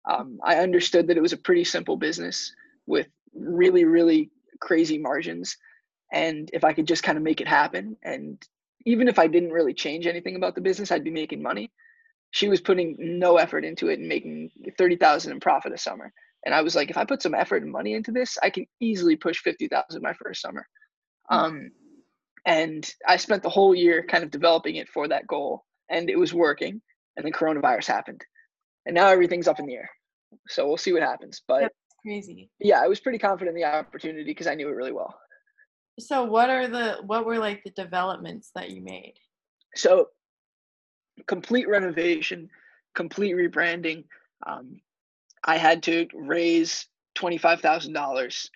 Um, 0.10 0.40
I 0.44 0.58
understood 0.58 1.08
that 1.08 1.18
it 1.18 1.22
was 1.22 1.34
a 1.34 1.38
pretty 1.38 1.64
simple 1.64 1.96
business 1.98 2.54
with 2.88 3.08
really 3.34 3.86
really 3.86 4.32
crazy 4.60 4.98
margins, 4.98 5.58
and 6.12 6.50
if 6.54 6.64
I 6.64 6.74
could 6.74 6.88
just 6.88 7.04
kind 7.04 7.18
of 7.18 7.24
make 7.24 7.42
it 7.42 7.48
happen, 7.48 7.98
and 8.04 8.42
even 8.86 9.08
if 9.08 9.18
I 9.20 9.28
didn't 9.28 9.52
really 9.52 9.74
change 9.74 10.08
anything 10.08 10.36
about 10.36 10.56
the 10.56 10.62
business, 10.62 10.92
I'd 10.92 11.04
be 11.04 11.12
making 11.12 11.42
money. 11.42 11.72
She 12.32 12.50
was 12.50 12.62
putting 12.62 12.96
no 13.00 13.38
effort 13.38 13.64
into 13.64 13.90
it 13.90 14.00
and 14.00 14.08
making 14.08 14.52
thirty 14.78 14.98
thousand 14.98 15.32
in 15.34 15.40
profit 15.40 15.74
a 15.74 15.78
summer. 15.78 16.12
And 16.46 16.54
I 16.54 16.62
was 16.62 16.76
like, 16.76 16.90
if 16.90 16.98
I 16.98 17.06
put 17.06 17.22
some 17.22 17.34
effort 17.36 17.64
and 17.64 17.72
money 17.72 17.94
into 17.94 18.12
this, 18.12 18.38
I 18.44 18.50
can 18.50 18.66
easily 18.80 19.16
push 19.16 19.40
50,000 19.40 20.02
my 20.02 20.14
first 20.14 20.42
summer. 20.42 20.68
Um, 21.30 21.72
and 22.46 22.90
I 23.08 23.18
spent 23.18 23.44
the 23.44 23.50
whole 23.50 23.74
year 23.74 24.04
kind 24.04 24.24
of 24.24 24.32
developing 24.32 24.76
it 24.76 24.90
for 24.90 25.08
that 25.08 25.28
goal 25.28 25.64
and 25.90 26.10
it 26.10 26.20
was 26.20 26.34
working. 26.34 26.82
And 27.16 27.26
then 27.26 27.32
coronavirus 27.32 27.88
happened 27.88 28.22
and 28.86 28.96
now 28.96 29.08
everything's 29.08 29.48
up 29.48 29.60
in 29.60 29.66
the 29.66 29.76
air. 29.76 29.90
So 30.48 30.68
we'll 30.68 30.78
see 30.78 30.94
what 30.94 31.02
happens. 31.02 31.42
But 31.48 31.62
That's 31.62 31.76
crazy. 32.02 32.50
yeah, 32.60 32.82
I 32.82 32.88
was 32.88 33.00
pretty 33.00 33.20
confident 33.20 33.56
in 33.56 33.62
the 33.62 33.68
opportunity 33.68 34.26
because 34.26 34.48
I 34.48 34.56
knew 34.56 34.68
it 34.68 34.76
really 34.76 34.92
well. 34.92 35.16
So 36.00 36.24
what 36.24 36.50
are 36.50 36.68
the 36.68 36.98
what 37.06 37.26
were 37.26 37.38
like 37.38 37.64
the 37.64 37.70
developments 37.72 38.52
that 38.56 38.72
you 38.72 38.82
made? 38.82 39.14
So 39.76 40.08
complete 41.28 41.70
renovation, 41.70 42.50
complete 42.96 43.36
rebranding. 43.36 44.06
Um, 44.46 44.82
I 45.44 45.58
had 45.58 45.84
to 45.84 46.08
raise 46.14 46.88
twenty 47.16 47.38
five 47.38 47.62
thousand 47.62 47.94
dollars. 47.94 48.50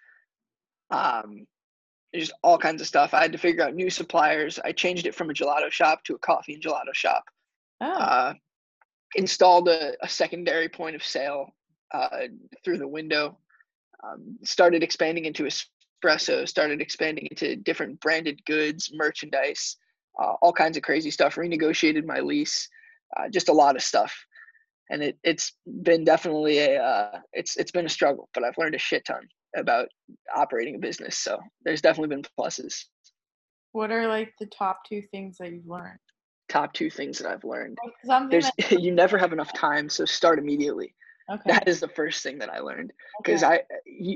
Um, 0.89 1.46
just 2.15 2.32
all 2.41 2.58
kinds 2.58 2.82
of 2.82 2.88
stuff. 2.88 3.13
I 3.13 3.22
had 3.22 3.34
to 3.34 3.38
figure 3.38 3.63
out 3.63 3.75
new 3.75 3.89
suppliers. 3.89 4.60
I 4.63 4.72
changed 4.72 5.06
it 5.06 5.15
from 5.15 5.29
a 5.29 5.34
gelato 5.34 5.70
shop 5.70 6.03
to 6.06 6.15
a 6.15 6.20
coffee 6.20 6.53
and 6.53 6.63
gelato 6.63 6.94
shop. 6.94 7.24
Oh, 7.82 7.91
Uh, 7.91 8.34
installed 9.15 9.67
a, 9.67 9.94
a 10.01 10.08
secondary 10.08 10.70
point 10.70 10.96
of 10.96 11.03
sale 11.03 11.54
uh, 11.93 12.28
through 12.63 12.78
the 12.78 12.88
window. 12.88 13.38
Um, 14.04 14.38
started 14.43 14.84
expanding 14.84 15.26
into 15.26 15.43
espresso. 15.43 16.47
Started 16.47 16.82
expanding 16.82 17.28
into 17.30 17.56
different 17.58 18.00
branded 18.00 18.43
goods, 18.45 18.91
merchandise, 18.93 19.76
uh, 20.19 20.34
all 20.41 20.54
kinds 20.54 20.78
of 20.78 20.84
crazy 20.84 21.12
stuff. 21.12 21.36
Renegotiated 21.36 22.06
my 22.06 22.21
lease. 22.21 22.69
Uh, 23.15 23.30
just 23.30 23.50
a 23.50 23.54
lot 23.54 23.76
of 23.76 23.84
stuff 23.84 24.27
and 24.89 25.04
it 25.04 25.17
it's 25.23 25.54
been 25.84 26.04
definitely 26.04 26.60
a 26.60 26.82
uh, 26.82 27.19
it's 27.34 27.58
it's 27.58 27.71
been 27.71 27.86
a 27.86 27.89
struggle, 27.89 28.30
but 28.34 28.43
I've 28.43 28.58
learned 28.58 28.76
a 28.76 28.80
shit 28.80 29.06
ton 29.06 29.28
about 29.56 29.88
operating 30.36 30.76
a 30.76 30.80
business. 30.80 31.17
So 31.17 31.39
there's 31.63 31.82
definitely 31.82 32.15
been 32.15 32.26
pluses. 32.39 32.86
what 33.71 33.91
are 33.91 34.08
like 34.08 34.34
the 34.39 34.47
top 34.47 34.82
two 34.88 35.02
things 35.02 35.38
that 35.39 35.52
you've 35.52 35.67
learned? 35.67 36.00
Top 36.50 36.73
two 36.73 36.89
things 36.89 37.19
that 37.19 37.30
I've 37.30 37.43
learned. 37.43 37.78
Something 38.06 38.30
There's 38.30 38.50
that, 38.69 38.82
you 38.82 38.91
never 38.91 39.17
have 39.17 39.34
enough 39.34 39.54
time, 39.54 39.89
so 39.89 40.06
start 40.06 40.39
immediately. 40.39 40.95
okay. 41.30 41.52
That 41.52 41.67
is 41.67 41.82
the 41.82 41.89
first 41.89 42.23
thing 42.23 42.39
that 42.39 42.50
I 42.50 42.60
learned 42.60 42.93
because 43.21 43.43
okay. 43.43 43.63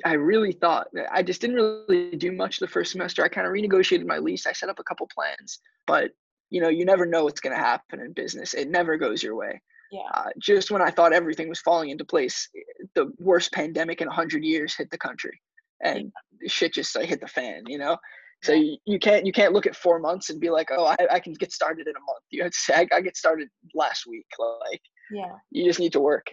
I 0.05 0.11
I 0.11 0.13
really 0.13 0.53
thought 0.53 0.87
I 1.11 1.23
just 1.23 1.41
didn't 1.41 1.57
really 1.57 2.15
do 2.15 2.31
much 2.31 2.59
the 2.59 2.67
first 2.67 2.93
semester. 2.93 3.23
I 3.23 3.27
kind 3.27 3.47
of 3.47 3.53
renegotiated 3.53 4.05
my 4.05 4.19
lease. 4.19 4.47
I 4.47 4.53
set 4.53 4.69
up 4.69 4.79
a 4.79 4.83
couple 4.83 5.07
plans, 5.13 5.59
but 5.87 6.11
you 6.49 6.61
know 6.61 6.69
you 6.69 6.85
never 6.85 7.05
know 7.05 7.25
what's 7.25 7.41
going 7.41 7.55
to 7.55 7.61
happen 7.61 7.99
in 7.99 8.13
business. 8.13 8.53
It 8.53 8.69
never 8.69 8.95
goes 8.97 9.21
your 9.21 9.35
way. 9.35 9.61
Yeah. 9.91 10.01
uh, 10.13 10.29
just 10.39 10.71
when 10.71 10.81
I 10.81 10.89
thought 10.89 11.13
everything 11.13 11.49
was 11.49 11.59
falling 11.59 11.89
into 11.89 12.05
place, 12.05 12.49
the 12.95 13.11
worst 13.19 13.51
pandemic 13.51 14.01
in 14.01 14.07
a 14.07 14.13
hundred 14.13 14.43
years 14.43 14.75
hit 14.75 14.89
the 14.89 14.97
country, 14.97 15.39
and 15.83 16.11
shit 16.47 16.73
just 16.73 16.95
like, 16.95 17.09
hit 17.09 17.21
the 17.21 17.27
fan. 17.27 17.63
You 17.67 17.77
know, 17.77 17.97
so 18.43 18.53
Yeah. 18.53 18.59
you, 18.61 18.77
you 18.85 18.99
can't 18.99 19.25
you 19.25 19.31
can't 19.31 19.53
look 19.53 19.67
at 19.67 19.75
four 19.75 19.99
months 19.99 20.29
and 20.29 20.39
be 20.39 20.49
like, 20.49 20.69
oh, 20.71 20.85
I, 20.85 20.97
I 21.11 21.19
can 21.19 21.33
get 21.33 21.51
started 21.51 21.87
in 21.87 21.95
a 21.95 21.99
month. 21.99 22.23
You 22.31 22.43
have 22.43 22.51
to 22.51 22.57
say, 22.57 22.73
I, 22.75 22.87
I 22.97 23.01
get 23.01 23.17
started 23.17 23.49
last 23.75 24.05
week. 24.07 24.25
Like 24.39 24.81
Yeah. 25.11 25.35
you 25.51 25.65
just 25.65 25.79
need 25.79 25.93
to 25.93 25.99
work 25.99 26.27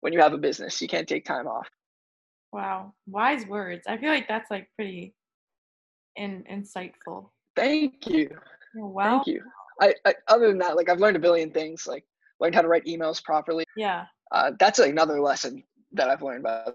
when 0.00 0.12
you 0.12 0.20
have 0.20 0.32
a 0.34 0.38
business. 0.38 0.80
You 0.80 0.88
can't 0.88 1.08
take 1.08 1.24
time 1.24 1.46
off. 1.48 1.68
Wow. 2.52 2.94
Wise 3.06 3.46
words. 3.46 3.82
I 3.88 3.96
feel 3.98 4.10
like 4.10 4.28
that's 4.28 4.50
like 4.50 4.68
pretty 4.76 5.14
in 6.16 6.44
insightful. 6.50 7.30
Thank 7.56 8.06
you, 8.08 8.28
Well, 8.74 9.16
thank 9.16 9.26
you. 9.26 9.42
I, 9.80 9.94
I 10.04 10.14
other 10.28 10.48
than 10.48 10.58
that, 10.58 10.76
like 10.76 10.88
I've 10.88 11.00
learned 11.00 11.16
a 11.16 11.20
billion 11.20 11.50
things. 11.50 11.86
Like 11.86 12.04
learned 12.40 12.54
how 12.54 12.62
to 12.62 12.68
write 12.68 12.84
emails 12.86 13.22
properly. 13.22 13.64
yeah. 13.76 14.06
Uh, 14.30 14.52
that's 14.58 14.78
another 14.78 15.20
lesson 15.20 15.62
that 15.92 16.10
I've 16.10 16.20
learned 16.22 16.40
about 16.40 16.74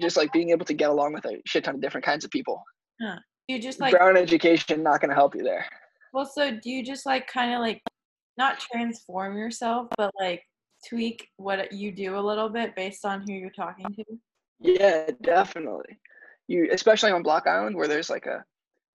just 0.00 0.16
like 0.16 0.32
being 0.32 0.50
able 0.50 0.64
to 0.66 0.74
get 0.74 0.88
along 0.88 1.14
with 1.14 1.24
a 1.24 1.42
shit 1.44 1.64
ton 1.64 1.74
of 1.74 1.80
different 1.80 2.04
kinds 2.04 2.24
of 2.24 2.30
people. 2.30 2.62
You 3.48 3.58
just 3.58 3.80
like 3.80 3.92
Brown 3.92 4.16
education 4.16 4.82
not 4.84 5.00
going 5.00 5.08
to 5.08 5.16
help 5.16 5.34
you 5.34 5.42
there. 5.42 5.66
well, 6.12 6.24
so 6.24 6.52
do 6.52 6.70
you 6.70 6.84
just 6.84 7.04
like 7.04 7.26
kind 7.26 7.52
of 7.52 7.60
like 7.60 7.82
not 8.38 8.60
transform 8.60 9.36
yourself, 9.36 9.88
but 9.96 10.12
like 10.18 10.42
tweak 10.88 11.26
what 11.36 11.72
you 11.72 11.92
do 11.92 12.16
a 12.16 12.20
little 12.20 12.48
bit 12.48 12.76
based 12.76 13.04
on 13.04 13.22
who 13.26 13.32
you're 13.32 13.50
talking 13.50 13.86
to? 13.96 14.04
Yeah, 14.60 15.10
definitely. 15.22 15.98
You, 16.46 16.68
especially 16.72 17.10
on 17.10 17.22
Block 17.24 17.46
Island, 17.46 17.76
where 17.76 17.88
there's 17.88 18.10
like 18.10 18.26
a, 18.26 18.44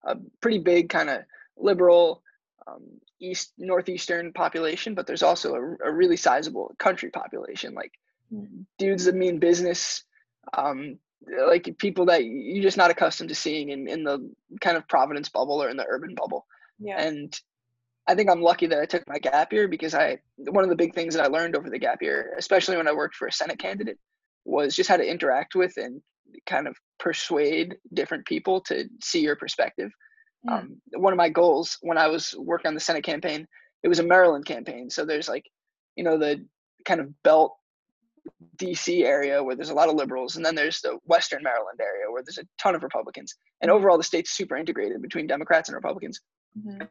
a 0.06 0.16
pretty 0.42 0.60
big 0.60 0.90
kind 0.90 1.10
of 1.10 1.22
liberal 1.58 2.24
um, 2.68 2.84
east 3.20 3.54
northeastern 3.58 4.34
population, 4.34 4.96
but 4.96 5.08
there's 5.08 5.24
also 5.24 5.56
a, 5.56 5.90
a 5.90 5.92
really 5.92 6.18
sizable 6.18 6.76
country 6.80 7.10
population, 7.10 7.74
like 7.74 7.92
Mm. 8.34 8.66
dudes 8.78 9.06
that 9.06 9.16
mean 9.16 9.40
business, 9.40 10.04
um, 10.52 11.00
like 11.48 11.78
people 11.78 12.06
that 12.08 12.26
you're 12.26 12.62
just 12.62 12.76
not 12.76 12.92
accustomed 12.92 13.30
to 13.30 13.36
seeing 13.36 13.70
in, 13.70 13.88
in 13.88 14.04
the 14.04 14.30
kind 14.60 14.76
of 14.76 14.86
Providence 14.88 15.30
bubble 15.30 15.64
or 15.64 15.70
in 15.70 15.78
the 15.78 15.86
urban 15.88 16.14
bubble. 16.14 16.46
Yeah. 16.78 17.02
And 17.02 17.34
I 18.06 18.16
think 18.16 18.30
I'm 18.30 18.42
lucky 18.42 18.68
that 18.68 18.80
I 18.82 18.86
took 18.86 19.08
my 19.08 19.18
gap 19.18 19.54
year 19.54 19.70
because 19.70 19.94
I 19.94 20.18
one 20.38 20.66
of 20.66 20.70
the 20.70 20.76
big 20.76 20.94
things 20.94 21.14
that 21.16 21.24
I 21.24 21.28
learned 21.28 21.56
over 21.56 21.70
the 21.70 21.80
gap 21.80 22.02
year, 22.02 22.34
especially 22.38 22.76
when 22.76 22.88
I 22.88 22.94
worked 22.94 23.16
for 23.16 23.28
a 23.28 23.32
Senate 23.32 23.60
candidate, 23.60 23.98
was 24.44 24.76
just 24.76 24.90
how 24.90 24.98
to 24.98 25.10
interact 25.10 25.56
with 25.56 25.78
and 25.78 26.02
kind 26.46 26.68
of 26.68 26.76
persuade 27.00 27.78
different 27.94 28.26
people 28.26 28.60
to 28.62 28.90
see 29.02 29.22
your 29.22 29.38
perspective. 29.38 29.92
Mm. 30.48 30.54
Um, 30.54 30.82
one 30.94 31.14
of 31.14 31.18
my 31.18 31.30
goals 31.30 31.78
when 31.82 31.98
I 31.98 32.08
was 32.08 32.36
working 32.38 32.70
on 32.70 32.74
the 32.74 32.80
Senate 32.80 33.04
campaign, 33.04 33.48
it 33.84 33.88
was 33.88 34.00
a 34.00 34.04
Maryland 34.04 34.46
campaign. 34.46 34.90
So 34.90 35.06
there's 35.06 35.30
like, 35.30 35.46
you 35.96 36.04
know, 36.04 36.18
the 36.18 36.46
kind 36.86 37.00
of 37.00 37.12
belt 37.24 37.56
DC 38.58 39.04
area 39.04 39.42
where 39.44 39.56
there's 39.56 39.70
a 39.70 39.74
lot 39.74 39.90
of 39.90 39.96
liberals, 39.96 40.36
and 40.36 40.46
then 40.46 40.56
there's 40.56 40.82
the 40.82 40.98
Western 41.06 41.44
Maryland 41.44 41.80
area 41.80 42.12
where 42.12 42.24
there's 42.24 42.38
a 42.38 42.48
ton 42.62 42.76
of 42.76 42.84
Republicans. 42.84 43.36
And 43.62 43.72
overall, 43.72 43.98
the 43.98 44.04
state's 44.04 44.32
super 44.32 44.58
integrated 44.58 45.02
between 45.02 45.28
Democrats 45.28 45.70
and 45.70 45.76
Republicans 45.76 46.22
Mhm. 46.58 46.90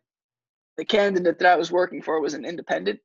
the 0.76 0.84
candidate 0.84 1.38
that 1.38 1.52
I 1.52 1.56
was 1.56 1.72
working 1.72 2.02
for 2.02 2.20
was 2.20 2.34
an 2.34 2.44
independent. 2.44 3.00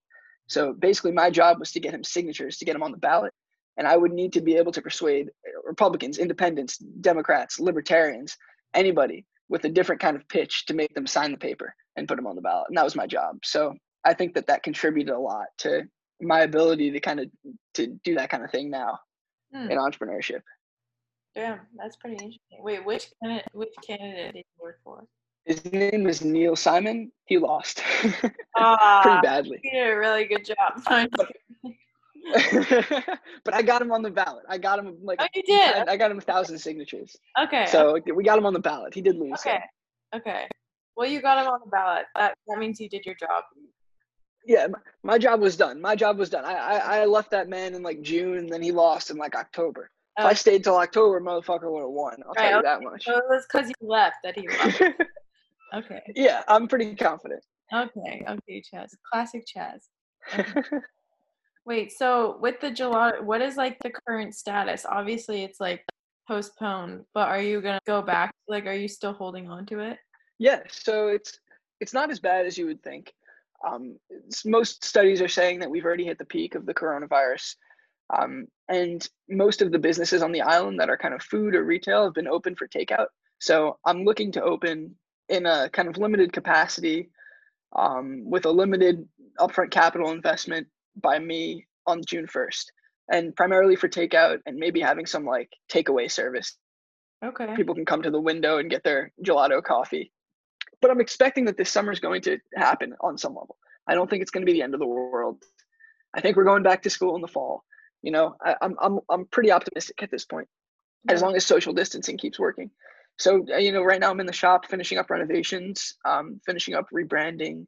So 0.47 0.73
basically, 0.73 1.11
my 1.11 1.29
job 1.29 1.59
was 1.59 1.71
to 1.71 1.79
get 1.79 1.93
him 1.93 2.03
signatures 2.03 2.57
to 2.57 2.65
get 2.65 2.75
him 2.75 2.83
on 2.83 2.91
the 2.91 2.97
ballot. 2.97 3.33
And 3.77 3.87
I 3.87 3.95
would 3.95 4.11
need 4.11 4.33
to 4.33 4.41
be 4.41 4.57
able 4.57 4.73
to 4.73 4.81
persuade 4.81 5.29
uh, 5.29 5.61
Republicans, 5.65 6.17
independents, 6.17 6.77
Democrats, 6.77 7.59
libertarians, 7.59 8.37
anybody 8.73 9.25
with 9.51 9.65
a 9.65 9.69
different 9.69 10.01
kind 10.01 10.15
of 10.15 10.27
pitch 10.29 10.65
to 10.65 10.73
make 10.73 10.93
them 10.95 11.05
sign 11.05 11.31
the 11.33 11.37
paper 11.37 11.75
and 11.97 12.07
put 12.07 12.15
them 12.15 12.25
on 12.25 12.37
the 12.37 12.41
ballot. 12.41 12.67
And 12.69 12.77
that 12.77 12.85
was 12.85 12.95
my 12.95 13.05
job. 13.05 13.35
So 13.43 13.75
I 14.05 14.13
think 14.13 14.33
that 14.35 14.47
that 14.47 14.63
contributed 14.63 15.13
a 15.13 15.19
lot 15.19 15.47
to 15.59 15.83
my 16.21 16.39
ability 16.41 16.89
to 16.91 16.99
kind 17.01 17.19
of 17.19 17.27
to 17.73 17.87
do 18.05 18.15
that 18.15 18.29
kind 18.29 18.43
of 18.43 18.49
thing 18.49 18.71
now 18.71 18.97
Hmm. 19.53 19.69
in 19.69 19.77
entrepreneurship. 19.77 20.39
Damn, 21.35 21.59
that's 21.75 21.97
pretty 21.97 22.15
interesting. 22.15 22.59
Wait, 22.63 22.85
which 22.85 23.07
candidate, 23.21 23.47
which 23.51 23.73
candidate 23.85 24.33
did 24.33 24.45
you 24.57 24.63
work 24.63 24.79
for? 24.83 25.03
His 25.45 25.65
name 25.73 26.07
is 26.07 26.23
Neal 26.23 26.55
Simon. 26.55 27.11
He 27.25 27.37
lost 27.37 27.83
Ah, 28.57 29.01
pretty 29.03 29.19
badly. 29.21 29.59
He 29.63 29.71
did 29.71 29.89
a 29.89 29.97
really 29.97 30.25
good 30.25 30.45
job. 30.45 30.81
but 33.43 33.53
I 33.53 33.61
got 33.61 33.81
him 33.81 33.91
on 33.91 34.01
the 34.01 34.09
ballot. 34.11 34.43
I 34.49 34.57
got 34.57 34.79
him 34.79 34.97
like 35.01 35.19
Oh, 35.21 35.27
you 35.33 35.43
did? 35.43 35.75
I, 35.87 35.93
I 35.93 35.97
got 35.97 36.11
him 36.11 36.17
a 36.17 36.21
thousand 36.21 36.57
signatures. 36.59 37.15
okay. 37.39 37.65
So 37.67 37.99
we 38.15 38.23
got 38.23 38.37
him 38.37 38.45
on 38.45 38.53
the 38.53 38.59
ballot. 38.59 38.93
He 38.93 39.01
did 39.01 39.17
lose. 39.17 39.41
so- 39.41 39.49
okay. 39.49 39.59
Okay. 40.15 40.47
Well, 40.97 41.07
you 41.09 41.21
got 41.21 41.39
him 41.43 41.47
on 41.51 41.61
the 41.63 41.69
ballot. 41.69 42.05
That 42.15 42.35
that 42.47 42.59
means 42.59 42.79
you 42.79 42.89
did 42.89 43.05
your 43.05 43.15
job. 43.15 43.43
Yeah, 44.45 44.67
my, 44.67 44.79
my 45.03 45.17
job 45.17 45.39
was 45.39 45.55
done. 45.55 45.79
My 45.79 45.95
job 45.95 46.17
was 46.17 46.29
done. 46.29 46.43
I, 46.45 46.53
I 46.53 46.99
I 47.01 47.05
left 47.05 47.31
that 47.31 47.47
man 47.47 47.73
in 47.75 47.81
like 47.83 48.01
June, 48.01 48.37
and 48.37 48.49
then 48.51 48.61
he 48.61 48.71
lost 48.71 49.09
in 49.09 49.17
like 49.17 49.35
October. 49.35 49.89
If 50.17 50.25
I 50.25 50.31
Oh. 50.31 50.33
stayed 50.33 50.63
till 50.65 50.75
October, 50.75 51.21
motherfucker 51.21 51.71
would 51.71 51.81
have 51.81 51.89
won. 51.89 52.17
I'll 52.27 52.33
Right, 52.33 52.49
tell 52.49 52.57
you 52.57 52.63
that 52.63 52.81
much. 52.83 53.05
So 53.05 53.15
it 53.17 53.23
was 53.29 53.45
because 53.51 53.69
you 53.69 53.87
left 53.87 54.17
that 54.23 54.37
he 54.37 54.47
left. 54.49 54.81
Okay. 55.73 56.01
yeah, 56.15 56.43
I'm 56.49 56.67
pretty 56.67 56.93
confident. 56.95 57.41
Okay. 57.73 58.25
Okay, 58.27 58.61
Chaz. 58.73 58.89
Classic 59.09 59.41
Chaz. 59.47 59.83
Wait, 61.65 61.91
so 61.91 62.37
with 62.41 62.59
the 62.59 62.71
gelato, 62.71 63.21
what 63.21 63.41
is 63.41 63.55
like 63.55 63.77
the 63.79 63.91
current 64.07 64.33
status? 64.33 64.85
Obviously, 64.87 65.43
it's 65.43 65.59
like 65.59 65.85
postponed, 66.27 67.05
but 67.13 67.27
are 67.27 67.41
you 67.41 67.61
gonna 67.61 67.79
go 67.85 68.01
back? 68.01 68.33
Like, 68.47 68.65
are 68.65 68.73
you 68.73 68.87
still 68.87 69.13
holding 69.13 69.49
on 69.49 69.65
to 69.67 69.79
it? 69.79 69.97
Yeah, 70.39 70.61
so 70.69 71.09
it's 71.09 71.39
it's 71.79 71.93
not 71.93 72.09
as 72.09 72.19
bad 72.19 72.45
as 72.45 72.57
you 72.57 72.65
would 72.65 72.81
think. 72.81 73.13
Um, 73.67 73.97
most 74.43 74.83
studies 74.83 75.21
are 75.21 75.27
saying 75.27 75.59
that 75.59 75.69
we've 75.69 75.85
already 75.85 76.05
hit 76.05 76.17
the 76.17 76.25
peak 76.25 76.55
of 76.55 76.65
the 76.65 76.73
coronavirus, 76.73 77.55
um, 78.17 78.47
and 78.67 79.07
most 79.29 79.61
of 79.61 79.71
the 79.71 79.79
businesses 79.79 80.23
on 80.23 80.31
the 80.31 80.41
island 80.41 80.79
that 80.79 80.89
are 80.89 80.97
kind 80.97 81.13
of 81.13 81.21
food 81.21 81.53
or 81.53 81.63
retail 81.63 82.05
have 82.05 82.15
been 82.15 82.27
open 82.27 82.55
for 82.55 82.67
takeout. 82.67 83.07
So 83.39 83.77
I'm 83.85 84.03
looking 84.03 84.31
to 84.33 84.43
open 84.43 84.95
in 85.29 85.45
a 85.45 85.69
kind 85.69 85.87
of 85.87 85.97
limited 85.97 86.33
capacity, 86.33 87.11
um, 87.75 88.23
with 88.25 88.45
a 88.45 88.51
limited 88.51 89.07
upfront 89.39 89.69
capital 89.69 90.11
investment 90.11 90.67
by 90.95 91.19
me 91.19 91.67
on 91.87 92.01
June 92.05 92.27
1st, 92.27 92.65
and 93.11 93.35
primarily 93.35 93.75
for 93.75 93.89
takeout 93.89 94.39
and 94.45 94.57
maybe 94.57 94.79
having 94.81 95.05
some 95.05 95.25
like 95.25 95.49
takeaway 95.71 96.09
service 96.09 96.57
Okay. 97.23 97.55
people 97.55 97.75
can 97.75 97.85
come 97.85 98.01
to 98.01 98.11
the 98.11 98.19
window 98.19 98.57
and 98.57 98.69
get 98.69 98.83
their 98.83 99.11
gelato 99.23 99.63
coffee. 99.63 100.11
But 100.81 100.89
I'm 100.89 101.01
expecting 101.01 101.45
that 101.45 101.57
this 101.57 101.69
summer 101.69 101.91
is 101.91 101.99
going 101.99 102.21
to 102.23 102.39
happen 102.55 102.95
on 103.01 103.17
some 103.17 103.33
level. 103.33 103.57
I 103.87 103.93
don't 103.93 104.09
think 104.09 104.21
it's 104.21 104.31
going 104.31 104.41
to 104.45 104.51
be 104.51 104.53
the 104.57 104.63
end 104.63 104.73
of 104.73 104.79
the 104.79 104.87
world. 104.87 105.43
I 106.15 106.21
think 106.21 106.35
we're 106.35 106.43
going 106.45 106.63
back 106.63 106.81
to 106.83 106.89
school 106.89 107.15
in 107.15 107.21
the 107.21 107.27
fall. 107.27 107.63
You 108.01 108.11
know, 108.11 108.35
I, 108.43 108.55
I'm 108.61 108.75
I'm 108.81 108.99
I'm 109.09 109.25
pretty 109.25 109.51
optimistic 109.51 110.01
at 110.01 110.09
this 110.09 110.25
point, 110.25 110.47
as 111.07 111.21
long 111.21 111.35
as 111.35 111.45
social 111.45 111.73
distancing 111.73 112.17
keeps 112.17 112.39
working. 112.39 112.71
So 113.19 113.45
uh, 113.53 113.57
you 113.57 113.71
know, 113.71 113.83
right 113.83 113.99
now 113.99 114.09
I'm 114.09 114.19
in 114.19 114.25
the 114.25 114.33
shop 114.33 114.65
finishing 114.65 114.97
up 114.97 115.11
renovations, 115.11 115.95
um, 116.03 116.41
finishing 116.45 116.73
up 116.73 116.87
rebranding. 116.91 117.67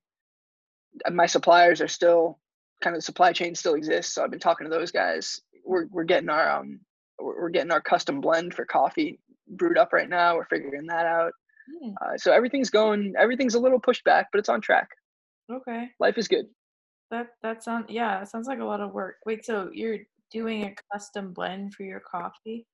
My 1.11 1.27
suppliers 1.27 1.81
are 1.81 1.87
still 1.87 2.39
kind 2.83 2.95
of 2.95 2.99
the 2.99 3.05
supply 3.05 3.31
chain 3.33 3.55
still 3.55 3.73
exists, 3.75 4.13
so 4.13 4.23
I've 4.23 4.31
been 4.31 4.39
talking 4.39 4.65
to 4.65 4.71
those 4.71 4.91
guys. 4.91 5.41
We're 5.65 5.87
we're 5.89 6.03
getting 6.03 6.29
our 6.29 6.49
um 6.59 6.79
we're 7.19 7.49
getting 7.49 7.71
our 7.71 7.81
custom 7.81 8.21
blend 8.21 8.53
for 8.53 8.65
coffee 8.65 9.19
brewed 9.47 9.77
up 9.77 9.93
right 9.93 10.09
now. 10.09 10.35
We're 10.35 10.45
figuring 10.45 10.85
that 10.87 11.05
out. 11.05 11.31
Hmm, 11.81 11.91
Uh, 12.01 12.17
so 12.17 12.31
everything's 12.33 12.69
going, 12.69 13.13
everything's 13.17 13.55
a 13.55 13.59
little 13.59 13.79
pushed 13.79 14.03
back, 14.03 14.27
but 14.31 14.39
it's 14.39 14.49
on 14.49 14.59
track. 14.61 14.89
okay. 15.51 15.89
Life 15.99 16.17
is 16.17 16.27
good. 16.27 16.45
That 17.11 17.27
that 17.41 17.63
sounds 17.63 17.85
yeah, 17.89 18.21
it 18.21 18.27
sounds 18.27 18.47
like 18.47 18.59
a 18.59 18.65
lot 18.65 18.81
of 18.81 18.91
work. 18.93 19.15
Wait, 19.25 19.45
so 19.45 19.69
you're 19.73 19.99
doing 20.31 20.65
a 20.65 20.75
custom 20.91 21.31
blend 21.33 21.73
for 21.75 21.83
your 21.83 22.01
coffee? 22.01 22.65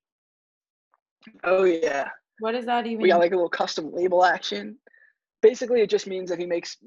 Oh 1.43 1.65
yeah, 1.65 2.07
What 2.39 2.53
does 2.53 2.65
that 2.65 2.87
even 2.87 3.01
we 3.01 3.09
got 3.09 3.19
like 3.19 3.33
a 3.33 3.35
little 3.35 3.49
custom 3.49 3.91
label 3.93 4.23
action. 4.25 4.77
Basically, 5.41 5.81
it 5.81 5.89
just 5.89 6.07
means 6.07 6.29
that 6.29 6.39
he 6.39 6.45
makes 6.45 6.77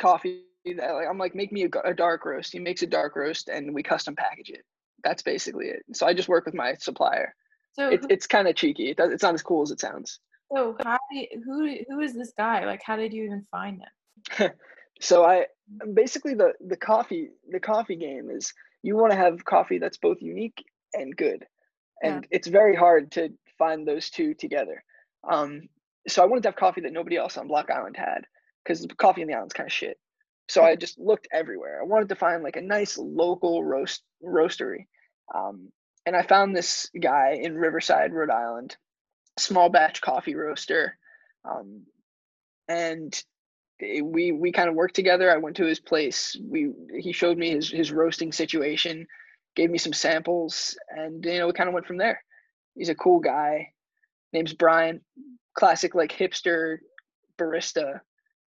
coffee. 0.00 0.44
That, 0.74 0.92
like, 0.92 1.06
I'm 1.08 1.18
like, 1.18 1.34
make 1.34 1.52
me 1.52 1.68
a 1.84 1.94
dark 1.94 2.24
roast. 2.24 2.52
He 2.52 2.58
makes 2.58 2.82
a 2.82 2.86
dark 2.86 3.16
roast, 3.16 3.48
and 3.48 3.74
we 3.74 3.82
custom 3.82 4.14
package 4.16 4.50
it. 4.50 4.64
That's 5.04 5.22
basically 5.22 5.66
it. 5.66 5.84
So 5.92 6.06
I 6.06 6.14
just 6.14 6.28
work 6.28 6.44
with 6.46 6.54
my 6.54 6.74
supplier. 6.74 7.34
so 7.72 7.88
It, 7.90 8.04
it's 8.10 8.26
kind 8.26 8.48
of 8.48 8.56
cheeky. 8.56 8.90
It 8.90 8.96
does, 8.96 9.12
it's 9.12 9.22
not 9.22 9.34
as 9.34 9.42
cool 9.42 9.62
as 9.62 9.70
it 9.70 9.80
sounds. 9.80 10.20
so 10.54 10.76
how 10.84 10.98
who 11.44 11.76
who 11.88 12.00
is 12.00 12.14
this 12.14 12.32
guy? 12.36 12.64
Like 12.64 12.80
how 12.84 12.96
did 12.96 13.12
you 13.12 13.24
even 13.24 13.46
find 13.50 13.82
him? 14.38 14.50
So 15.00 15.24
I 15.24 15.46
basically 15.94 16.34
the 16.34 16.54
the 16.66 16.76
coffee 16.76 17.28
the 17.48 17.60
coffee 17.60 17.94
game 17.94 18.30
is 18.30 18.52
you 18.82 18.96
want 18.96 19.12
to 19.12 19.16
have 19.16 19.44
coffee 19.44 19.78
that's 19.78 19.96
both 19.98 20.18
unique 20.20 20.64
and 20.92 21.16
good, 21.16 21.46
Yeah. 22.02 22.14
and 22.16 22.26
it's 22.32 22.48
very 22.48 22.74
hard 22.74 23.12
to 23.12 23.28
find 23.58 23.86
those 23.86 24.10
two 24.10 24.34
together. 24.34 24.82
Um, 25.30 25.68
so 26.08 26.20
I 26.22 26.26
wanted 26.26 26.42
to 26.42 26.48
have 26.48 26.56
coffee 26.56 26.80
that 26.80 26.92
nobody 26.92 27.16
else 27.16 27.36
on 27.36 27.46
Block 27.46 27.70
Island 27.70 27.96
had 27.96 28.24
because 28.64 28.84
coffee 28.96 29.22
in 29.22 29.28
the 29.28 29.34
island's 29.34 29.54
kind 29.54 29.68
of 29.68 29.72
shit. 29.72 29.98
So 30.48 30.64
I 30.64 30.76
just 30.76 30.98
looked 30.98 31.28
everywhere. 31.30 31.80
I 31.80 31.84
wanted 31.84 32.08
to 32.08 32.16
find 32.16 32.42
like 32.42 32.56
a 32.56 32.62
nice 32.62 32.96
local 32.96 33.62
roast 33.62 34.02
roastery, 34.24 34.86
um, 35.34 35.70
and 36.06 36.16
I 36.16 36.22
found 36.22 36.56
this 36.56 36.88
guy 36.98 37.38
in 37.42 37.54
Riverside, 37.54 38.14
Rhode 38.14 38.30
Island, 38.30 38.76
small 39.38 39.68
batch 39.68 40.00
coffee 40.00 40.34
roaster, 40.34 40.96
um, 41.44 41.82
and 42.66 43.22
we 43.80 44.32
we 44.32 44.52
kind 44.52 44.70
of 44.70 44.74
worked 44.74 44.96
together. 44.96 45.30
I 45.30 45.36
went 45.36 45.56
to 45.56 45.66
his 45.66 45.80
place. 45.80 46.34
We 46.42 46.72
he 46.98 47.12
showed 47.12 47.36
me 47.36 47.50
his 47.50 47.70
his 47.70 47.92
roasting 47.92 48.32
situation, 48.32 49.06
gave 49.54 49.70
me 49.70 49.78
some 49.78 49.92
samples, 49.92 50.78
and 50.88 51.22
you 51.26 51.38
know 51.38 51.46
we 51.46 51.52
kind 51.52 51.68
of 51.68 51.74
went 51.74 51.86
from 51.86 51.98
there. 51.98 52.24
He's 52.74 52.88
a 52.88 52.94
cool 52.94 53.20
guy. 53.20 53.72
Name's 54.32 54.54
Brian, 54.54 55.02
classic 55.54 55.94
like 55.94 56.12
hipster 56.12 56.78
barista. 57.38 58.00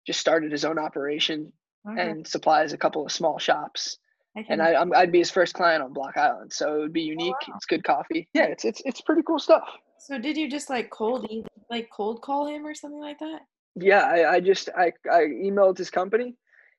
Just 0.06 0.20
started 0.20 0.52
his 0.52 0.64
own 0.64 0.78
operation 0.78 1.52
Okay, 1.90 2.10
and 2.10 2.26
supplies 2.26 2.72
a 2.72 2.78
couple 2.78 3.04
of 3.04 3.12
small 3.12 3.38
shops. 3.38 3.98
I 4.36 4.44
And 4.48 4.62
I, 4.62 4.74
I'm, 4.74 4.92
I'd 4.94 5.10
be 5.12 5.18
his 5.18 5.30
first 5.30 5.54
client 5.54 5.82
on 5.82 5.92
Block 5.92 6.16
Island, 6.16 6.52
so 6.52 6.76
it 6.76 6.78
would 6.78 6.92
be 6.92 7.02
unique. 7.02 7.34
It's 7.56 7.66
good 7.66 7.84
coffee. 7.84 8.28
Yeah, 8.34 8.44
it's 8.44 8.64
it's 8.64 8.80
it's 8.84 9.00
pretty 9.00 9.22
cool 9.22 9.38
stuff. 9.38 9.68
so 9.98 10.18
did 10.18 10.36
you 10.36 10.48
just 10.50 10.70
like 10.70 10.90
cold 10.90 11.26
e- 11.30 11.44
like 11.70 11.88
cold 11.94 12.22
call 12.22 12.46
him 12.46 12.66
or 12.66 12.74
something 12.74 13.00
like 13.00 13.18
that? 13.20 13.40
Yeah, 13.74 14.02
I, 14.02 14.34
I 14.34 14.40
just 14.40 14.68
I, 14.76 14.92
I 15.10 15.22
emailed 15.22 15.78
his 15.78 15.90
company. 15.90 16.34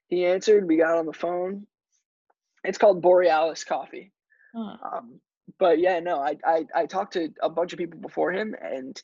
He 0.07 0.25
answered. 0.25 0.67
We 0.67 0.77
got 0.77 0.97
on 0.97 1.05
the 1.05 1.13
phone. 1.13 1.65
It's 2.63 2.77
called 2.77 3.01
Borealis 3.01 3.63
Coffee. 3.63 4.11
Huh. 4.55 4.77
Um, 4.97 5.19
but 5.57 5.79
yeah, 5.79 5.99
no, 5.99 6.19
I, 6.19 6.37
I 6.45 6.65
I 6.75 6.85
talked 6.85 7.13
to 7.13 7.29
a 7.41 7.49
bunch 7.49 7.73
of 7.73 7.79
people 7.79 7.99
before 7.99 8.31
him, 8.31 8.55
and 8.61 9.01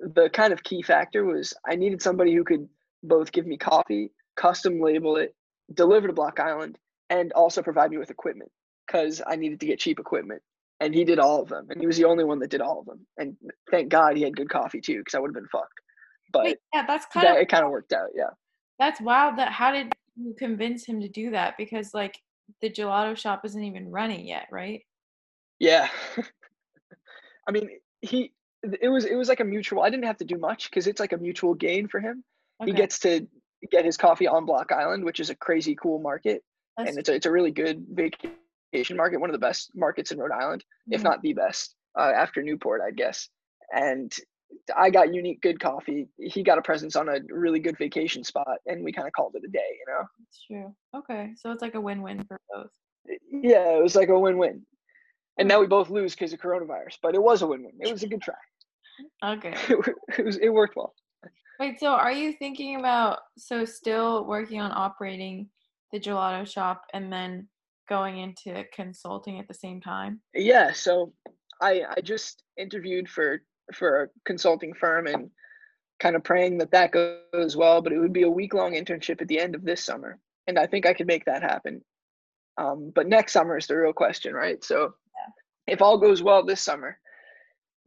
the 0.00 0.28
kind 0.30 0.52
of 0.52 0.62
key 0.62 0.82
factor 0.82 1.24
was 1.24 1.52
I 1.68 1.76
needed 1.76 2.02
somebody 2.02 2.34
who 2.34 2.44
could 2.44 2.68
both 3.02 3.32
give 3.32 3.46
me 3.46 3.56
coffee, 3.56 4.10
custom 4.38 4.80
label 4.80 5.16
it, 5.16 5.34
deliver 5.72 6.06
to 6.06 6.12
Block 6.12 6.40
Island, 6.40 6.78
and 7.10 7.32
also 7.32 7.62
provide 7.62 7.90
me 7.90 7.98
with 7.98 8.10
equipment 8.10 8.50
because 8.86 9.20
I 9.26 9.36
needed 9.36 9.60
to 9.60 9.66
get 9.66 9.80
cheap 9.80 9.98
equipment. 9.98 10.42
And 10.80 10.94
he 10.94 11.04
did 11.04 11.18
all 11.18 11.42
of 11.42 11.48
them, 11.48 11.66
and 11.70 11.80
he 11.80 11.88
was 11.88 11.96
the 11.96 12.04
only 12.04 12.22
one 12.22 12.38
that 12.38 12.50
did 12.50 12.60
all 12.60 12.78
of 12.78 12.86
them. 12.86 13.04
And 13.16 13.36
thank 13.68 13.88
God 13.88 14.16
he 14.16 14.22
had 14.22 14.36
good 14.36 14.48
coffee 14.48 14.80
too, 14.80 14.98
because 14.98 15.14
I 15.14 15.18
would 15.18 15.28
have 15.28 15.34
been 15.34 15.48
fucked. 15.48 15.80
But 16.32 16.44
Wait, 16.44 16.58
yeah, 16.72 16.86
that's 16.86 17.06
kind 17.06 17.26
that 17.26 17.36
of 17.36 17.42
it 17.42 17.48
kind 17.48 17.64
of 17.64 17.70
worked 17.70 17.92
out. 17.92 18.10
Yeah. 18.14 18.30
that's 18.78 19.00
wild. 19.00 19.38
That 19.38 19.50
how 19.50 19.72
did 19.72 19.92
you 20.16 20.34
convince 20.38 20.86
him 20.86 21.00
to 21.00 21.08
do 21.08 21.32
that? 21.32 21.56
Because 21.58 21.92
like 21.94 22.16
the 22.60 22.70
gelato 22.70 23.16
shop 23.16 23.44
isn't 23.44 23.64
even 23.64 23.90
running 23.90 24.26
yet, 24.28 24.46
right? 24.52 24.82
Yeah. 25.58 25.88
I 27.48 27.50
mean, 27.50 27.70
he 28.00 28.32
it 28.62 28.88
was 28.88 29.04
it 29.04 29.16
was 29.16 29.28
like 29.28 29.40
a 29.40 29.44
mutual. 29.44 29.82
I 29.82 29.90
didn't 29.90 30.04
have 30.04 30.18
to 30.18 30.24
do 30.24 30.38
much 30.38 30.70
because 30.70 30.86
it's 30.86 31.00
like 31.00 31.12
a 31.12 31.18
mutual 31.18 31.54
gain 31.54 31.88
for 31.88 31.98
him. 31.98 32.22
He 32.64 32.72
gets 32.72 33.00
to 33.00 33.26
get 33.70 33.84
his 33.84 33.96
coffee 33.96 34.26
on 34.26 34.46
Block 34.46 34.72
Island, 34.72 35.04
which 35.04 35.20
is 35.20 35.30
a 35.30 35.34
crazy 35.34 35.74
cool 35.74 35.98
market, 36.00 36.42
that's- 36.76 36.90
and 36.90 36.98
it's 36.98 37.08
a, 37.08 37.14
it's 37.14 37.26
a 37.26 37.30
really 37.30 37.50
good 37.50 37.86
vacation 37.90 38.96
market, 38.96 39.18
one 39.18 39.30
of 39.30 39.34
the 39.34 39.46
best 39.46 39.70
markets 39.74 40.12
in 40.12 40.18
Rhode 40.18 40.32
Island, 40.32 40.64
if 40.90 41.00
mhm. 41.00 41.04
not 41.04 41.22
the 41.22 41.32
best, 41.32 41.74
uh, 41.98 42.12
after 42.14 42.42
Newport, 42.42 42.80
I'd 42.80 42.96
guess. 42.96 43.28
And 43.72 44.12
I 44.76 44.90
got 44.90 45.12
unique 45.12 45.42
good 45.42 45.60
coffee. 45.60 46.08
He 46.18 46.42
got 46.42 46.58
a 46.58 46.62
presence 46.62 46.96
on 46.96 47.08
a 47.08 47.20
really 47.28 47.60
good 47.60 47.76
vacation 47.76 48.24
spot, 48.24 48.58
and 48.66 48.82
we 48.82 48.92
kind 48.92 49.06
of 49.06 49.12
called 49.12 49.34
it 49.34 49.42
a 49.44 49.48
day. 49.48 49.58
You 49.58 49.92
know. 49.92 50.06
That's 50.18 50.44
true. 50.46 50.74
Okay, 50.94 51.32
so 51.36 51.50
it's 51.50 51.62
like 51.62 51.74
a 51.74 51.80
win-win 51.80 52.24
for 52.24 52.40
both. 52.52 52.70
Yeah, 53.30 53.76
it 53.76 53.82
was 53.82 53.96
like 53.96 54.08
a 54.08 54.18
win-win. 54.18 54.64
And 55.38 55.48
now 55.48 55.60
we 55.60 55.66
both 55.66 55.88
lose 55.88 56.14
because 56.14 56.32
of 56.32 56.40
coronavirus, 56.40 56.98
but 57.02 57.14
it 57.14 57.22
was 57.22 57.42
a 57.42 57.46
win-win. 57.46 57.74
It 57.78 57.92
was 57.92 58.02
a 58.02 58.08
good 58.08 58.22
try. 58.22 58.34
Okay. 59.24 59.54
it 60.18 60.24
was 60.24 60.36
it 60.36 60.48
worked 60.48 60.76
well. 60.76 60.94
Wait, 61.58 61.80
so 61.80 61.88
are 61.88 62.12
you 62.12 62.32
thinking 62.32 62.76
about 62.76 63.18
so 63.36 63.64
still 63.64 64.24
working 64.24 64.60
on 64.60 64.70
operating 64.72 65.48
the 65.92 65.98
gelato 65.98 66.46
shop 66.46 66.84
and 66.94 67.12
then 67.12 67.48
going 67.88 68.18
into 68.18 68.64
consulting 68.72 69.40
at 69.40 69.48
the 69.48 69.54
same 69.54 69.80
time? 69.80 70.20
Yeah, 70.34 70.72
so 70.72 71.12
I 71.60 71.82
I 71.96 72.00
just 72.00 72.44
interviewed 72.56 73.08
for 73.08 73.42
for 73.74 74.04
a 74.04 74.08
consulting 74.24 74.72
firm 74.72 75.06
and 75.06 75.30
kind 75.98 76.14
of 76.14 76.22
praying 76.22 76.58
that 76.58 76.70
that 76.70 76.92
goes 76.92 77.56
well, 77.56 77.82
but 77.82 77.92
it 77.92 77.98
would 77.98 78.12
be 78.12 78.22
a 78.22 78.30
week 78.30 78.54
long 78.54 78.72
internship 78.72 79.20
at 79.20 79.28
the 79.28 79.40
end 79.40 79.54
of 79.56 79.64
this 79.64 79.84
summer, 79.84 80.18
and 80.46 80.58
I 80.58 80.66
think 80.66 80.86
I 80.86 80.94
could 80.94 81.08
make 81.08 81.24
that 81.24 81.42
happen. 81.42 81.82
Um, 82.56 82.92
but 82.94 83.08
next 83.08 83.32
summer 83.32 83.56
is 83.56 83.66
the 83.66 83.76
real 83.76 83.92
question, 83.92 84.32
right? 84.34 84.62
So 84.64 84.94
if 85.66 85.82
all 85.82 85.98
goes 85.98 86.22
well 86.22 86.44
this 86.44 86.60
summer, 86.60 86.98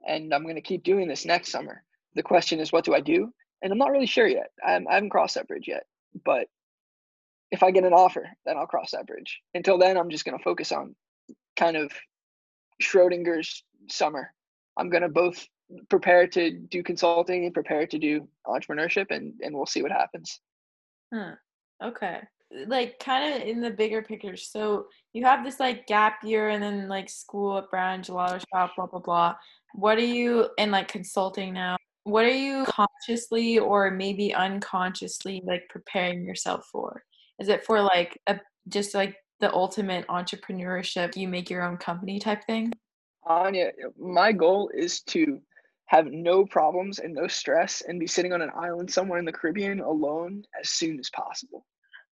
and 0.08 0.34
I'm 0.34 0.44
going 0.44 0.56
to 0.56 0.62
keep 0.62 0.84
doing 0.84 1.08
this 1.08 1.26
next 1.26 1.52
summer, 1.52 1.84
the 2.16 2.24
question 2.24 2.60
is, 2.60 2.72
what 2.72 2.86
do 2.86 2.94
I 2.94 3.00
do? 3.00 3.34
And 3.62 3.72
I'm 3.72 3.78
not 3.78 3.92
really 3.92 4.08
sure 4.08 4.28
yet. 4.28 4.52
I'm, 4.66 4.88
I 4.88 4.96
haven't 4.96 5.10
crossed 5.10 5.36
that 5.36 5.48
bridge 5.48 5.68
yet, 5.68 5.84
but 6.26 6.48
if 7.52 7.64
I 7.64 7.72
get 7.72 7.84
an 7.84 7.94
offer, 7.94 8.30
then 8.46 8.58
I'll 8.58 8.68
cross 8.68 8.92
that 8.92 9.08
bridge. 9.08 9.42
Until 9.54 9.78
then, 9.78 9.98
I'm 9.98 10.10
just 10.10 10.26
going 10.26 10.38
to 10.38 10.44
focus 10.44 10.72
on 10.72 10.96
kind 11.58 11.76
of 11.76 11.92
Schrodinger's 12.82 13.64
summer. 13.90 14.34
I'm 14.78 14.90
going 14.90 15.04
to 15.04 15.10
both 15.10 15.46
prepare 15.90 16.28
to 16.28 16.52
do 16.52 16.82
consulting 16.82 17.46
and 17.46 17.54
prepare 17.54 17.86
to 17.88 18.00
do 18.00 18.28
entrepreneurship, 18.48 19.08
and 19.10 19.34
and 19.42 19.56
we'll 19.56 19.66
see 19.66 19.82
what 19.82 19.92
happens. 19.92 20.40
Huh. 21.14 21.34
Okay. 21.84 22.22
Like 22.68 23.00
kind 23.00 23.34
of 23.34 23.48
in 23.48 23.62
the 23.62 23.70
bigger 23.70 24.02
picture. 24.02 24.36
So 24.36 24.88
you 25.14 25.24
have 25.24 25.44
this 25.44 25.60
like 25.60 25.88
gap 25.88 26.24
year 26.24 26.50
and 26.50 26.62
then 26.62 26.88
like 26.88 27.10
school 27.10 27.58
at 27.58 27.70
Brown 27.70 28.02
Gelato 28.02 28.44
Shop, 28.54 28.74
blah 28.76 28.88
blah 28.88 29.00
blah. 29.00 29.36
What 29.74 29.98
are 29.98 30.06
you 30.06 30.50
in 30.58 30.72
like 30.72 30.88
consulting 30.88 31.54
now? 31.54 31.78
What 32.04 32.26
are 32.26 32.30
you 32.30 32.66
consciously 32.66 33.60
or 33.60 33.92
maybe 33.92 34.34
unconsciously 34.34 35.42
like 35.46 35.70
preparing 35.70 36.26
yourself 36.26 36.68
for? 36.72 37.04
Is 37.40 37.48
it 37.48 37.66
for 37.66 37.82
like 37.82 38.20
a 38.28 38.40
just 38.68 38.94
like 38.94 39.16
the 39.40 39.54
ultimate 39.54 40.08
entrepreneurship, 40.08 41.16
you 41.16 41.28
make 41.28 41.50
your 41.50 41.64
own 41.64 41.78
company 41.78 42.20
type 42.20 42.44
thing? 42.46 42.72
Anya, 43.24 43.72
my 44.00 44.32
goal 44.32 44.72
is 44.74 45.02
to 45.02 45.42
have 45.86 46.06
no 46.06 46.46
problems 46.46 47.00
and 47.00 47.14
no 47.14 47.28
stress 47.28 47.82
and 47.86 48.00
be 48.00 48.08
sitting 48.08 48.34
on 48.34 48.42
an 48.42 48.52
island 48.56 48.90
somewhere 48.90 49.20
in 49.20 49.26
the 49.26 49.32
Caribbean 49.32 49.82
alone 49.82 50.44
as 50.60 50.70
soon 50.70 51.00
as 51.00 51.10
possible. 51.10 51.66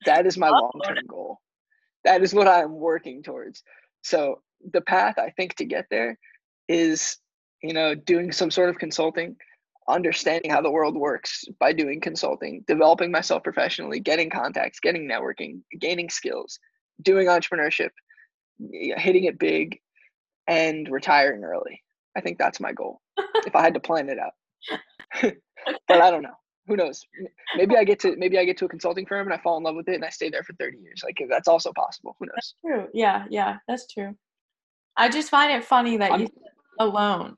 That 0.05 0.25
is 0.25 0.37
my 0.37 0.49
oh. 0.49 0.51
long 0.51 0.81
term 0.85 1.05
goal. 1.07 1.39
That 2.03 2.21
is 2.21 2.33
what 2.33 2.47
I 2.47 2.61
am 2.61 2.73
working 2.73 3.23
towards. 3.23 3.63
So 4.01 4.41
the 4.73 4.81
path 4.81 5.17
I 5.17 5.29
think 5.29 5.55
to 5.55 5.65
get 5.65 5.85
there 5.89 6.17
is, 6.67 7.17
you 7.63 7.73
know, 7.73 7.95
doing 7.95 8.31
some 8.31 8.51
sort 8.51 8.69
of 8.69 8.77
consulting, 8.77 9.37
understanding 9.89 10.51
how 10.51 10.61
the 10.61 10.71
world 10.71 10.95
works 10.95 11.43
by 11.59 11.73
doing 11.73 11.99
consulting, 11.99 12.63
developing 12.67 13.11
myself 13.11 13.43
professionally, 13.43 13.99
getting 13.99 14.29
contacts, 14.29 14.79
getting 14.79 15.07
networking, 15.07 15.61
gaining 15.79 16.09
skills, 16.09 16.59
doing 17.01 17.27
entrepreneurship, 17.27 17.89
hitting 18.71 19.25
it 19.25 19.39
big, 19.39 19.79
and 20.47 20.87
retiring 20.89 21.43
early. 21.43 21.83
I 22.15 22.21
think 22.21 22.37
that's 22.37 22.59
my 22.59 22.73
goal 22.73 23.01
if 23.45 23.55
I 23.55 23.61
had 23.61 23.73
to 23.73 23.79
plan 23.79 24.09
it 24.09 24.17
out. 24.19 24.33
but 25.87 26.01
I 26.01 26.11
don't 26.11 26.23
know. 26.23 26.35
Who 26.67 26.75
knows? 26.75 27.03
Maybe 27.55 27.75
I 27.75 27.83
get 27.83 27.99
to 28.01 28.15
maybe 28.15 28.37
I 28.37 28.45
get 28.45 28.57
to 28.57 28.65
a 28.65 28.69
consulting 28.69 29.05
firm 29.07 29.25
and 29.25 29.33
I 29.33 29.41
fall 29.41 29.57
in 29.57 29.63
love 29.63 29.75
with 29.75 29.89
it 29.89 29.95
and 29.95 30.05
I 30.05 30.09
stay 30.09 30.29
there 30.29 30.43
for 30.43 30.53
30 30.53 30.77
years. 30.77 31.01
Like 31.03 31.17
that's 31.29 31.47
also 31.47 31.71
possible. 31.73 32.15
Who 32.19 32.27
knows? 32.27 32.35
That's 32.35 32.53
true. 32.63 32.87
Yeah, 32.93 33.25
yeah, 33.29 33.57
that's 33.67 33.91
true. 33.91 34.15
I 34.95 35.09
just 35.09 35.29
find 35.29 35.51
it 35.51 35.63
funny 35.63 35.97
that 35.97 36.11
I'm, 36.11 36.21
you 36.21 36.29
alone. 36.79 37.37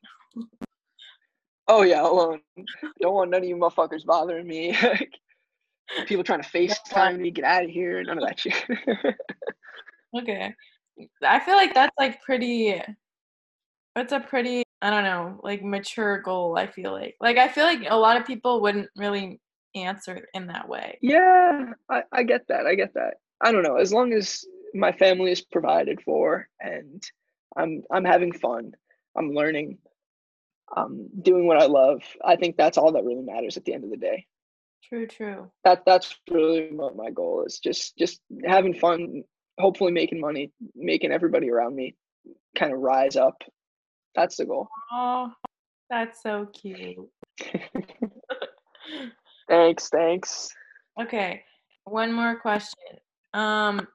Oh 1.74 1.84
yeah, 1.84 2.02
alone. 2.02 2.42
Don't 3.00 3.14
want 3.14 3.32
none 3.32 3.44
of 3.44 3.48
you 3.48 3.56
motherfuckers 3.56 4.06
bothering 4.06 4.46
me. 4.46 4.78
People 6.06 6.26
trying 6.26 6.42
to 6.42 6.50
FaceTime 6.50 7.18
me, 7.18 7.32
get 7.32 7.46
out 7.46 7.64
of 7.64 7.70
here, 7.70 8.04
none 8.04 8.18
of 8.18 8.26
that 8.26 8.42
shit. 8.42 8.62
okay. 10.18 10.54
I 11.24 11.40
feel 11.40 11.56
like 11.56 11.74
that's 11.74 11.96
like 11.98 12.22
pretty 12.22 12.82
that's 13.96 14.12
a 14.12 14.20
pretty 14.20 14.64
I 14.82 14.90
don't 14.90 15.06
know, 15.06 15.40
like 15.44 15.64
mature 15.64 16.20
goal, 16.20 16.58
I 16.58 16.68
feel 16.68 16.92
like. 16.92 17.16
Like 17.22 17.38
I 17.38 17.48
feel 17.48 17.64
like 17.64 17.84
a 17.90 17.98
lot 17.98 18.18
of 18.18 18.28
people 18.28 18.60
wouldn't 18.60 18.90
really 18.98 19.40
answer 19.74 20.28
in 20.34 20.48
that 20.48 20.68
way. 20.68 21.00
Yeah, 21.02 21.72
I, 21.90 22.04
I 22.12 22.24
get 22.24 22.50
that. 22.50 22.66
I 22.68 22.76
get 22.76 22.94
that. 22.96 23.14
I 23.40 23.54
don't 23.54 23.64
know. 23.64 23.78
As 23.78 23.94
long 23.94 24.12
as 24.12 24.44
my 24.74 24.92
family 24.92 25.32
is 25.32 25.40
provided 25.40 26.02
for 26.02 26.50
and 26.60 27.02
I'm 27.56 27.84
I'm 27.90 28.04
having 28.04 28.34
fun, 28.34 28.74
I'm 29.18 29.32
learning, 29.32 29.78
I'm 30.76 31.10
doing 31.22 31.48
what 31.48 31.62
I 31.62 31.66
love. 31.66 32.02
I 32.24 32.36
think 32.36 32.58
that's 32.58 32.78
all 32.78 32.92
that 32.94 33.04
really 33.04 33.24
matters 33.24 33.58
at 33.58 33.66
the 33.66 33.74
end 33.74 33.84
of 33.84 33.90
the 33.90 33.98
day. 33.98 34.26
True, 34.84 35.08
true. 35.08 35.52
That 35.64 35.84
that's 35.86 36.16
really 36.30 36.70
what 36.72 36.96
my 36.96 37.10
goal 37.10 37.44
is. 37.46 37.60
Just 37.60 37.98
just 37.98 38.20
having 38.46 38.74
fun, 38.74 39.24
hopefully 39.60 39.92
making 39.92 40.20
money, 40.20 40.52
making 40.76 41.12
everybody 41.12 41.50
around 41.50 41.76
me 41.76 41.96
kind 42.56 42.74
of 42.74 42.80
rise 42.80 43.16
up 43.16 43.42
that's 44.16 44.38
the 44.38 44.46
goal. 44.46 44.68
Oh, 44.92 45.32
that's 45.90 46.22
so 46.22 46.48
cute. 46.54 46.98
thanks, 49.48 49.90
thanks. 49.90 50.50
Okay, 51.02 51.44
one 51.86 52.14
more 52.14 52.40
question. 52.40 52.98
Um, 53.34 53.88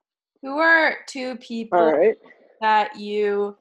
who 0.43 0.59
are 0.59 0.97
two 1.07 1.37
people 1.37 2.15
that 2.61 2.99
you 2.99 3.57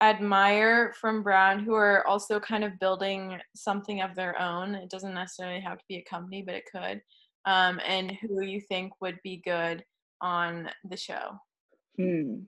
admire 0.00 0.94
from 1.00 1.22
Brown 1.22 1.60
who 1.60 1.74
are 1.74 2.06
also 2.06 2.38
kind 2.38 2.64
of 2.64 2.78
building 2.78 3.38
something 3.54 4.00
of 4.00 4.14
their 4.14 4.40
own? 4.40 4.74
It 4.74 4.90
doesn't 4.90 5.14
necessarily 5.14 5.60
have 5.60 5.78
to 5.78 5.84
be 5.88 5.96
a 5.96 6.02
company, 6.02 6.42
but 6.42 6.54
it 6.54 6.64
could. 6.70 7.02
Um, 7.44 7.80
and 7.86 8.12
who 8.12 8.42
you 8.42 8.60
think 8.60 8.92
would 9.00 9.18
be 9.22 9.42
good 9.44 9.84
on 10.20 10.70
the 10.88 10.96
show? 10.96 11.38
Hmm. 11.96 12.40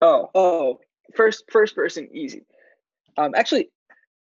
Oh, 0.00 0.30
oh, 0.34 0.80
first, 1.14 1.44
first 1.50 1.74
person, 1.74 2.08
easy. 2.12 2.44
Um, 3.16 3.32
actually, 3.34 3.70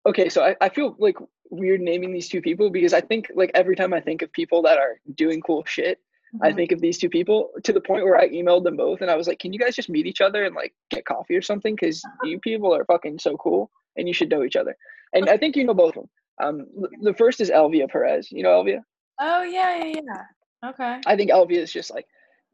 okay, 0.06 0.30
so 0.30 0.44
I, 0.44 0.56
I 0.62 0.70
feel 0.70 0.96
like 0.98 1.18
weird 1.50 1.82
naming 1.82 2.14
these 2.14 2.30
two 2.30 2.42
people 2.42 2.70
because 2.70 2.94
I 2.94 3.02
think 3.02 3.32
like 3.36 3.52
every 3.54 3.76
time 3.76 3.94
I 3.94 4.02
think 4.02 4.22
of 4.22 4.32
people 4.32 4.62
that 4.64 4.78
are 4.78 5.00
doing 5.16 5.42
cool 5.42 5.64
shit, 5.66 6.00
mm-hmm. 6.38 6.46
I 6.46 6.54
think 6.54 6.72
of 6.72 6.82
these 6.82 6.98
two 6.98 7.10
people 7.10 7.50
to 7.64 7.74
the 7.74 7.82
point 7.82 8.06
where 8.06 8.18
I 8.18 8.30
emailed 8.30 8.64
them 8.64 8.78
both 8.78 9.02
and 9.02 9.12
I 9.12 9.16
was 9.16 9.28
like, 9.28 9.40
can 9.40 9.54
you 9.54 9.60
guys 9.60 9.76
just 9.76 9.90
meet 9.90 10.06
each 10.06 10.22
other 10.22 10.44
and 10.44 10.56
like 10.56 10.74
get 10.90 11.06
coffee 11.06 11.36
or 11.36 11.42
something? 11.42 11.76
Because 11.76 12.02
you 12.24 12.40
people 12.40 12.74
are 12.74 12.86
fucking 12.86 13.20
so 13.20 13.36
cool 13.38 13.72
and 13.96 14.08
you 14.08 14.14
should 14.14 14.30
know 14.30 14.44
each 14.44 14.56
other. 14.56 14.76
And 15.14 15.30
I 15.30 15.38
think 15.38 15.56
you 15.56 15.64
know 15.64 15.74
both 15.74 15.96
of 15.98 16.04
them. 16.04 16.10
Um, 16.40 16.68
the 17.02 17.14
first 17.14 17.42
is 17.42 17.50
Elvia 17.50 17.90
Perez. 17.90 18.32
You 18.32 18.44
know 18.44 18.64
Elvia? 18.64 18.82
Oh 19.20 19.44
yeah, 19.44 19.84
yeah, 19.84 20.02
yeah. 20.04 20.70
Okay. 20.70 21.02
I 21.06 21.16
think 21.16 21.32
Elvia 21.32 21.58
is 21.58 21.72
just 21.72 21.94
like 21.94 22.06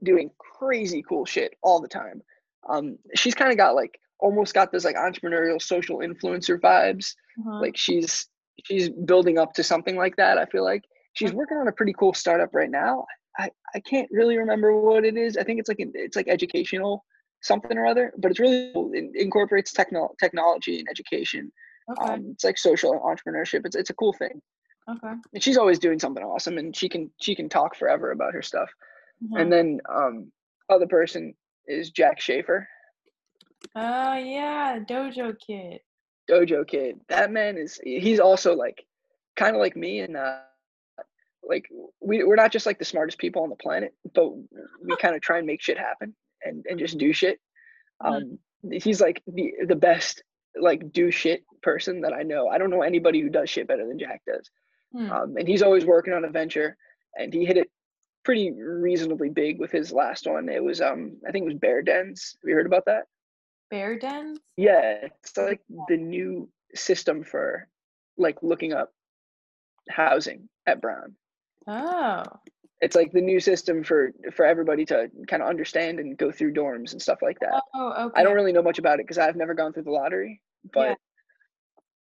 doing 0.04 0.30
crazy 0.38 1.04
cool 1.08 1.26
shit 1.26 1.56
all 1.62 1.82
the 1.82 1.88
time. 1.88 2.22
Um, 2.70 2.98
she's 3.16 3.36
kind 3.36 3.52
of 3.52 3.58
got 3.58 3.76
like 3.76 4.00
almost 4.20 4.54
got 4.54 4.72
this 4.72 4.86
like 4.86 4.96
entrepreneurial 4.96 5.62
social 5.62 5.98
influencer 5.98 6.60
vibes. 6.60 7.14
Uh-huh. 7.40 7.60
Like 7.60 7.76
she's 7.76 8.28
she's 8.64 8.90
building 8.90 9.38
up 9.38 9.54
to 9.54 9.64
something 9.64 9.98
like 9.98 10.16
that. 10.16 10.38
I 10.38 10.46
feel 10.46 10.64
like 10.64 10.84
she's 11.14 11.34
working 11.34 11.58
on 11.58 11.68
a 11.68 11.72
pretty 11.72 11.94
cool 11.94 12.14
startup 12.14 12.54
right 12.54 12.72
now. 12.72 13.06
I, 13.38 13.50
I 13.74 13.80
can't 13.80 14.10
really 14.12 14.38
remember 14.38 14.80
what 14.80 15.06
it 15.06 15.18
is. 15.18 15.38
I 15.38 15.44
think 15.44 15.60
it's 15.60 15.70
like 15.70 15.78
it's 15.80 16.16
like 16.16 16.28
educational 16.28 17.04
something 17.42 17.78
or 17.78 17.86
other, 17.86 18.14
but 18.18 18.32
it's 18.32 18.40
really 18.40 18.72
it 18.94 19.12
incorporates 19.16 19.74
techno- 19.74 20.16
technology 20.20 20.80
and 20.80 20.88
education. 20.90 21.52
Okay. 21.90 22.14
Um, 22.14 22.30
it's 22.32 22.44
like 22.44 22.58
social 22.58 23.00
entrepreneurship. 23.02 23.66
It's 23.66 23.76
it's 23.76 23.90
a 23.90 23.96
cool 23.96 24.14
thing. 24.14 24.42
Okay. 24.90 25.14
And 25.34 25.44
she's 25.44 25.58
always 25.58 25.80
doing 25.80 26.00
something 26.00 26.24
awesome, 26.24 26.58
and 26.58 26.76
she 26.76 26.90
can 26.90 27.10
she 27.22 27.36
can 27.36 27.50
talk 27.50 27.76
forever 27.76 28.12
about 28.12 28.34
her 28.34 28.42
stuff. 28.42 28.70
Mm-hmm. 29.24 29.38
And 29.38 29.52
then 29.52 29.80
um, 29.90 30.32
other 30.70 30.88
person 30.88 31.34
is 31.68 31.92
Jack 31.92 32.20
Schaefer. 32.20 32.68
Oh 33.76 34.16
yeah, 34.16 34.80
Dojo 34.80 35.36
Kid. 35.46 35.80
Dojo 36.30 36.68
Kid. 36.68 37.00
That 37.10 37.32
man 37.32 37.58
is 37.58 37.80
he's 37.84 38.20
also 38.20 38.56
like 38.56 38.86
kind 39.36 39.56
of 39.56 39.62
like 39.62 39.76
me 39.76 40.00
and 40.00 40.16
uh 40.16 40.40
like 41.54 41.70
we 42.02 42.24
we're 42.24 42.36
not 42.36 42.52
just 42.52 42.66
like 42.66 42.80
the 42.80 42.86
smartest 42.86 43.18
people 43.18 43.44
on 43.44 43.50
the 43.50 43.56
planet, 43.56 43.94
but 44.14 44.32
we 44.84 44.96
kind 44.98 45.16
of 45.16 45.22
try 45.22 45.38
and 45.38 45.48
make 45.48 45.62
shit 45.62 45.78
happen 45.78 46.16
and 46.44 46.66
and 46.68 46.80
just 46.80 46.98
do 46.98 47.14
shit. 47.14 47.40
Hmm. 48.02 48.14
Um 48.14 48.40
he's 48.72 49.02
like 49.02 49.22
the 49.28 49.54
the 49.68 49.76
best 49.76 50.24
like 50.60 50.92
do 50.92 51.12
shit 51.12 51.44
person 51.62 52.02
that 52.02 52.14
I 52.14 52.24
know. 52.24 52.48
I 52.48 52.58
don't 52.58 52.70
know 52.70 52.82
anybody 52.82 53.22
who 53.22 53.30
does 53.30 53.50
shit 53.50 53.68
better 53.68 53.88
than 53.88 54.00
Jack 54.00 54.22
does. 54.26 54.50
Hmm. 54.94 55.12
Um 55.12 55.38
and 55.38 55.48
he's 55.48 55.64
always 55.64 55.86
working 55.86 56.14
on 56.14 56.26
a 56.26 56.30
venture 56.30 56.78
and 57.16 57.34
he 57.34 57.46
hit 57.46 57.58
it 57.58 57.70
pretty 58.26 58.52
reasonably 58.52 59.30
big 59.30 59.60
with 59.60 59.72
his 59.72 59.92
last 59.92 60.28
one. 60.28 60.50
It 60.50 60.64
was 60.64 60.82
um 60.82 61.18
I 61.28 61.32
think 61.32 61.44
it 61.44 61.54
was 61.54 61.60
Bear 61.60 61.82
Dens. 61.82 62.36
Have 62.42 62.50
you 62.50 62.56
heard 62.56 62.66
about 62.66 62.86
that? 62.86 63.04
bear 63.74 63.98
dens? 63.98 64.40
Yeah, 64.56 65.08
it's 65.24 65.36
like 65.36 65.62
the 65.88 65.98
new 65.98 66.48
system 66.76 67.24
for 67.24 67.68
like 68.20 68.38
looking 68.44 68.72
up 68.72 68.94
housing 69.90 70.48
at 70.68 70.80
Brown. 70.80 71.16
Oh. 71.68 72.24
It's 72.82 72.96
like 72.96 73.12
the 73.12 73.22
new 73.22 73.40
system 73.40 73.84
for 73.84 74.12
for 74.34 74.46
everybody 74.46 74.84
to 74.86 75.10
kind 75.28 75.42
of 75.42 75.48
understand 75.48 76.00
and 76.00 76.18
go 76.18 76.32
through 76.32 76.54
dorms 76.54 76.92
and 76.92 77.02
stuff 77.02 77.20
like 77.22 77.40
that. 77.40 77.62
Oh, 77.74 78.08
okay. 78.08 78.20
I 78.20 78.24
don't 78.24 78.36
really 78.36 78.52
know 78.52 78.62
much 78.62 78.78
about 78.78 79.00
it 79.00 79.06
because 79.08 79.18
I've 79.18 79.38
never 79.38 79.54
gone 79.54 79.72
through 79.72 79.84
the 79.84 79.92
lottery, 79.92 80.42
but 80.74 80.90
yeah. 80.90 80.96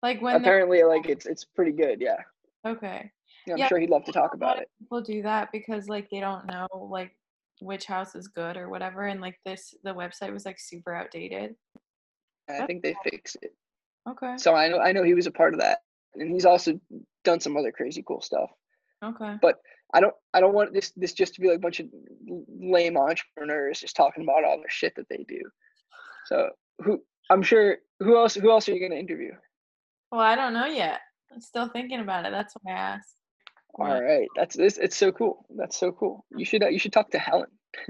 like 0.01 0.21
when 0.21 0.35
apparently 0.35 0.83
like 0.87 1.07
it's 1.07 1.27
it's 1.27 1.45
pretty 1.45 1.73
good. 1.73 2.01
Yeah. 2.01 2.17
Okay. 2.65 3.11
Yeah, 3.45 3.53
I'm 3.53 3.59
yeah, 3.59 3.67
sure 3.67 3.79
he'd 3.79 3.89
love 3.89 4.05
to 4.05 4.11
talk 4.11 4.33
about 4.33 4.57
it. 4.57 4.69
People 4.79 5.01
do 5.01 5.21
that 5.23 5.51
because 5.51 5.89
like 5.89 6.09
they 6.09 6.21
don't 6.21 6.47
know 6.47 6.67
like 6.89 7.11
which 7.63 7.85
house 7.85 8.15
is 8.15 8.27
good 8.27 8.57
or 8.57 8.69
whatever 8.69 9.03
and 9.03 9.21
like 9.21 9.39
this 9.45 9.73
the 9.83 9.93
website 9.93 10.33
was 10.33 10.45
like 10.45 10.59
super 10.59 10.93
outdated 10.93 11.55
i 12.49 12.65
think 12.65 12.83
they 12.83 12.95
fixed 13.03 13.37
it 13.41 13.55
okay 14.09 14.35
so 14.37 14.53
i 14.53 14.67
know 14.67 14.79
i 14.79 14.91
know 14.91 15.03
he 15.03 15.13
was 15.13 15.27
a 15.27 15.31
part 15.31 15.53
of 15.53 15.59
that 15.59 15.79
and 16.15 16.31
he's 16.31 16.45
also 16.45 16.79
done 17.23 17.39
some 17.39 17.55
other 17.55 17.71
crazy 17.71 18.03
cool 18.05 18.21
stuff 18.21 18.49
okay 19.03 19.35
but 19.41 19.57
i 19.93 19.99
don't 19.99 20.13
i 20.33 20.39
don't 20.39 20.53
want 20.53 20.73
this 20.73 20.91
this 20.95 21.13
just 21.13 21.35
to 21.35 21.41
be 21.41 21.47
like 21.47 21.57
a 21.57 21.61
bunch 21.61 21.79
of 21.79 21.87
lame 22.59 22.97
entrepreneurs 22.97 23.79
just 23.79 23.95
talking 23.95 24.23
about 24.23 24.43
all 24.43 24.57
the 24.57 24.69
shit 24.69 24.93
that 24.95 25.07
they 25.09 25.25
do 25.27 25.41
so 26.25 26.49
who 26.79 27.01
i'm 27.29 27.41
sure 27.41 27.77
who 27.99 28.17
else 28.17 28.35
who 28.35 28.49
else 28.49 28.67
are 28.67 28.73
you 28.73 28.79
going 28.79 28.91
to 28.91 28.97
interview 28.97 29.31
well 30.11 30.21
i 30.21 30.35
don't 30.35 30.53
know 30.53 30.65
yet 30.65 30.99
i'm 31.31 31.41
still 31.41 31.67
thinking 31.69 31.99
about 31.99 32.25
it 32.25 32.31
that's 32.31 32.53
why 32.61 32.73
i 32.73 32.75
asked 32.75 33.15
All 33.75 34.03
right, 34.03 34.27
that's 34.35 34.55
this. 34.55 34.77
It's 34.77 34.95
so 34.95 35.11
cool. 35.11 35.45
That's 35.57 35.79
so 35.79 35.91
cool. 35.91 36.25
You 36.37 36.45
should 36.45 36.61
uh, 36.61 36.67
you 36.67 36.77
should 36.77 36.93
talk 36.93 37.09
to 37.09 37.17
Helen. 37.17 37.49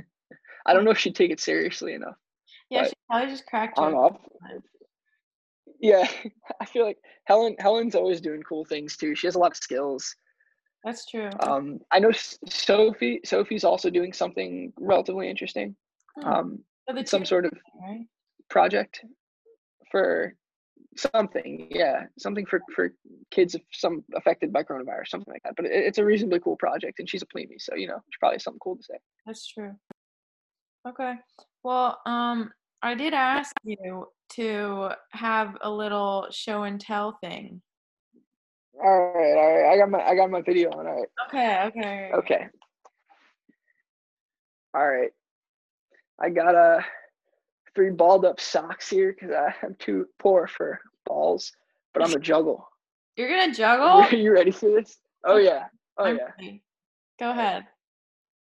I 0.65 0.73
don't 0.73 0.86
know 0.86 0.91
if 0.91 0.97
she'd 0.97 1.15
take 1.15 1.32
it 1.32 1.41
seriously 1.41 1.93
enough. 1.93 2.15
Yeah, 2.69 2.86
she 2.86 2.93
probably 3.10 3.30
just 3.30 3.45
cracked 3.45 3.78
I 3.78 3.89
don't 3.89 4.21
Yeah, 5.80 6.08
I 6.62 6.65
feel 6.65 6.86
like 6.86 6.97
Helen 7.26 7.56
Helen's 7.60 7.95
always 7.95 8.21
doing 8.21 8.41
cool 8.43 8.63
things 8.63 8.95
too. 8.95 9.13
She 9.15 9.28
has 9.28 9.36
a 9.36 9.39
lot 9.39 9.52
of 9.52 9.58
skills. 9.58 10.15
That's 10.84 11.06
true. 11.06 11.30
Um, 11.39 11.80
I 11.91 12.00
know 12.00 12.12
Sophie. 12.12 13.22
Sophie's 13.24 13.63
also 13.63 13.89
doing 13.89 14.12
something 14.12 14.74
relatively 14.78 15.30
interesting. 15.30 15.76
Hmm. 16.19 16.28
Um, 16.28 16.60
the 16.88 17.06
some 17.06 17.26
sort 17.26 17.46
of 17.46 17.52
right? 17.82 18.06
project 18.50 19.06
for 19.89 20.36
something. 20.98 21.67
Yeah, 21.69 22.04
something 22.19 22.46
for 22.46 22.62
for 22.76 22.93
kids 23.32 23.56
of 23.56 23.62
some 23.72 24.04
affected 24.15 24.52
by 24.52 24.63
coronavirus, 24.63 25.08
something 25.08 25.34
like 25.34 25.43
that. 25.43 25.56
But 25.56 25.65
it, 25.65 25.72
it's 25.72 25.98
a 25.98 26.06
reasonably 26.06 26.39
cool 26.39 26.58
project, 26.58 27.00
and 27.00 27.10
she's 27.10 27.22
a 27.22 27.28
plebe, 27.28 27.52
so 27.60 27.76
you 27.76 27.88
know, 27.88 28.02
she 28.12 28.17
probably 28.19 28.39
something 28.39 28.60
cool 28.60 28.76
to 28.76 28.84
say. 28.84 28.98
That's 29.26 29.48
true. 29.48 29.74
Okay. 30.88 31.13
Well, 31.63 32.00
um, 32.06 32.52
I 32.82 32.96
did 32.96 33.13
ask 33.13 33.54
you 33.63 34.08
to 34.34 34.89
have 35.12 35.58
a 35.62 35.72
little 35.72 36.28
show 36.32 36.63
and 36.63 36.80
tell 36.80 37.17
thing. 37.24 37.62
All 38.84 39.13
right, 39.15 39.38
all 39.38 39.56
right. 39.56 39.74
I 39.74 39.78
got 39.78 39.89
my 39.89 40.02
I 40.04 40.15
got 40.15 40.30
my 40.30 40.41
video 40.41 40.69
on. 40.72 40.86
All 40.86 40.93
right. 40.93 41.10
Okay. 41.30 41.63
Okay. 41.67 42.12
Okay. 42.13 42.48
All 44.74 44.86
right. 44.86 45.12
I 46.19 46.30
got 46.30 46.54
uh 46.54 46.82
three 47.76 47.91
balled 47.91 48.26
up 48.26 48.41
socks 48.41 48.89
here 48.89 49.13
because 49.13 49.34
I'm 49.63 49.76
too 49.76 50.08
poor 50.19 50.48
for 50.48 50.82
balls, 51.06 51.54
but 51.93 52.04
I'm 52.04 52.13
a 52.13 52.19
juggle. 52.19 52.67
You're 53.15 53.30
gonna 53.30 53.54
juggle? 53.54 53.88
Are 53.88 54.15
you 54.15 54.34
ready 54.34 54.52
for 54.52 54.69
this? 54.69 54.98
Oh 55.24 55.38
yeah. 55.38 55.67
Oh 55.98 56.04
I'm 56.04 56.17
yeah. 56.17 56.28
ready. 56.38 56.62
Go 57.19 57.32
ahead. 57.32 57.65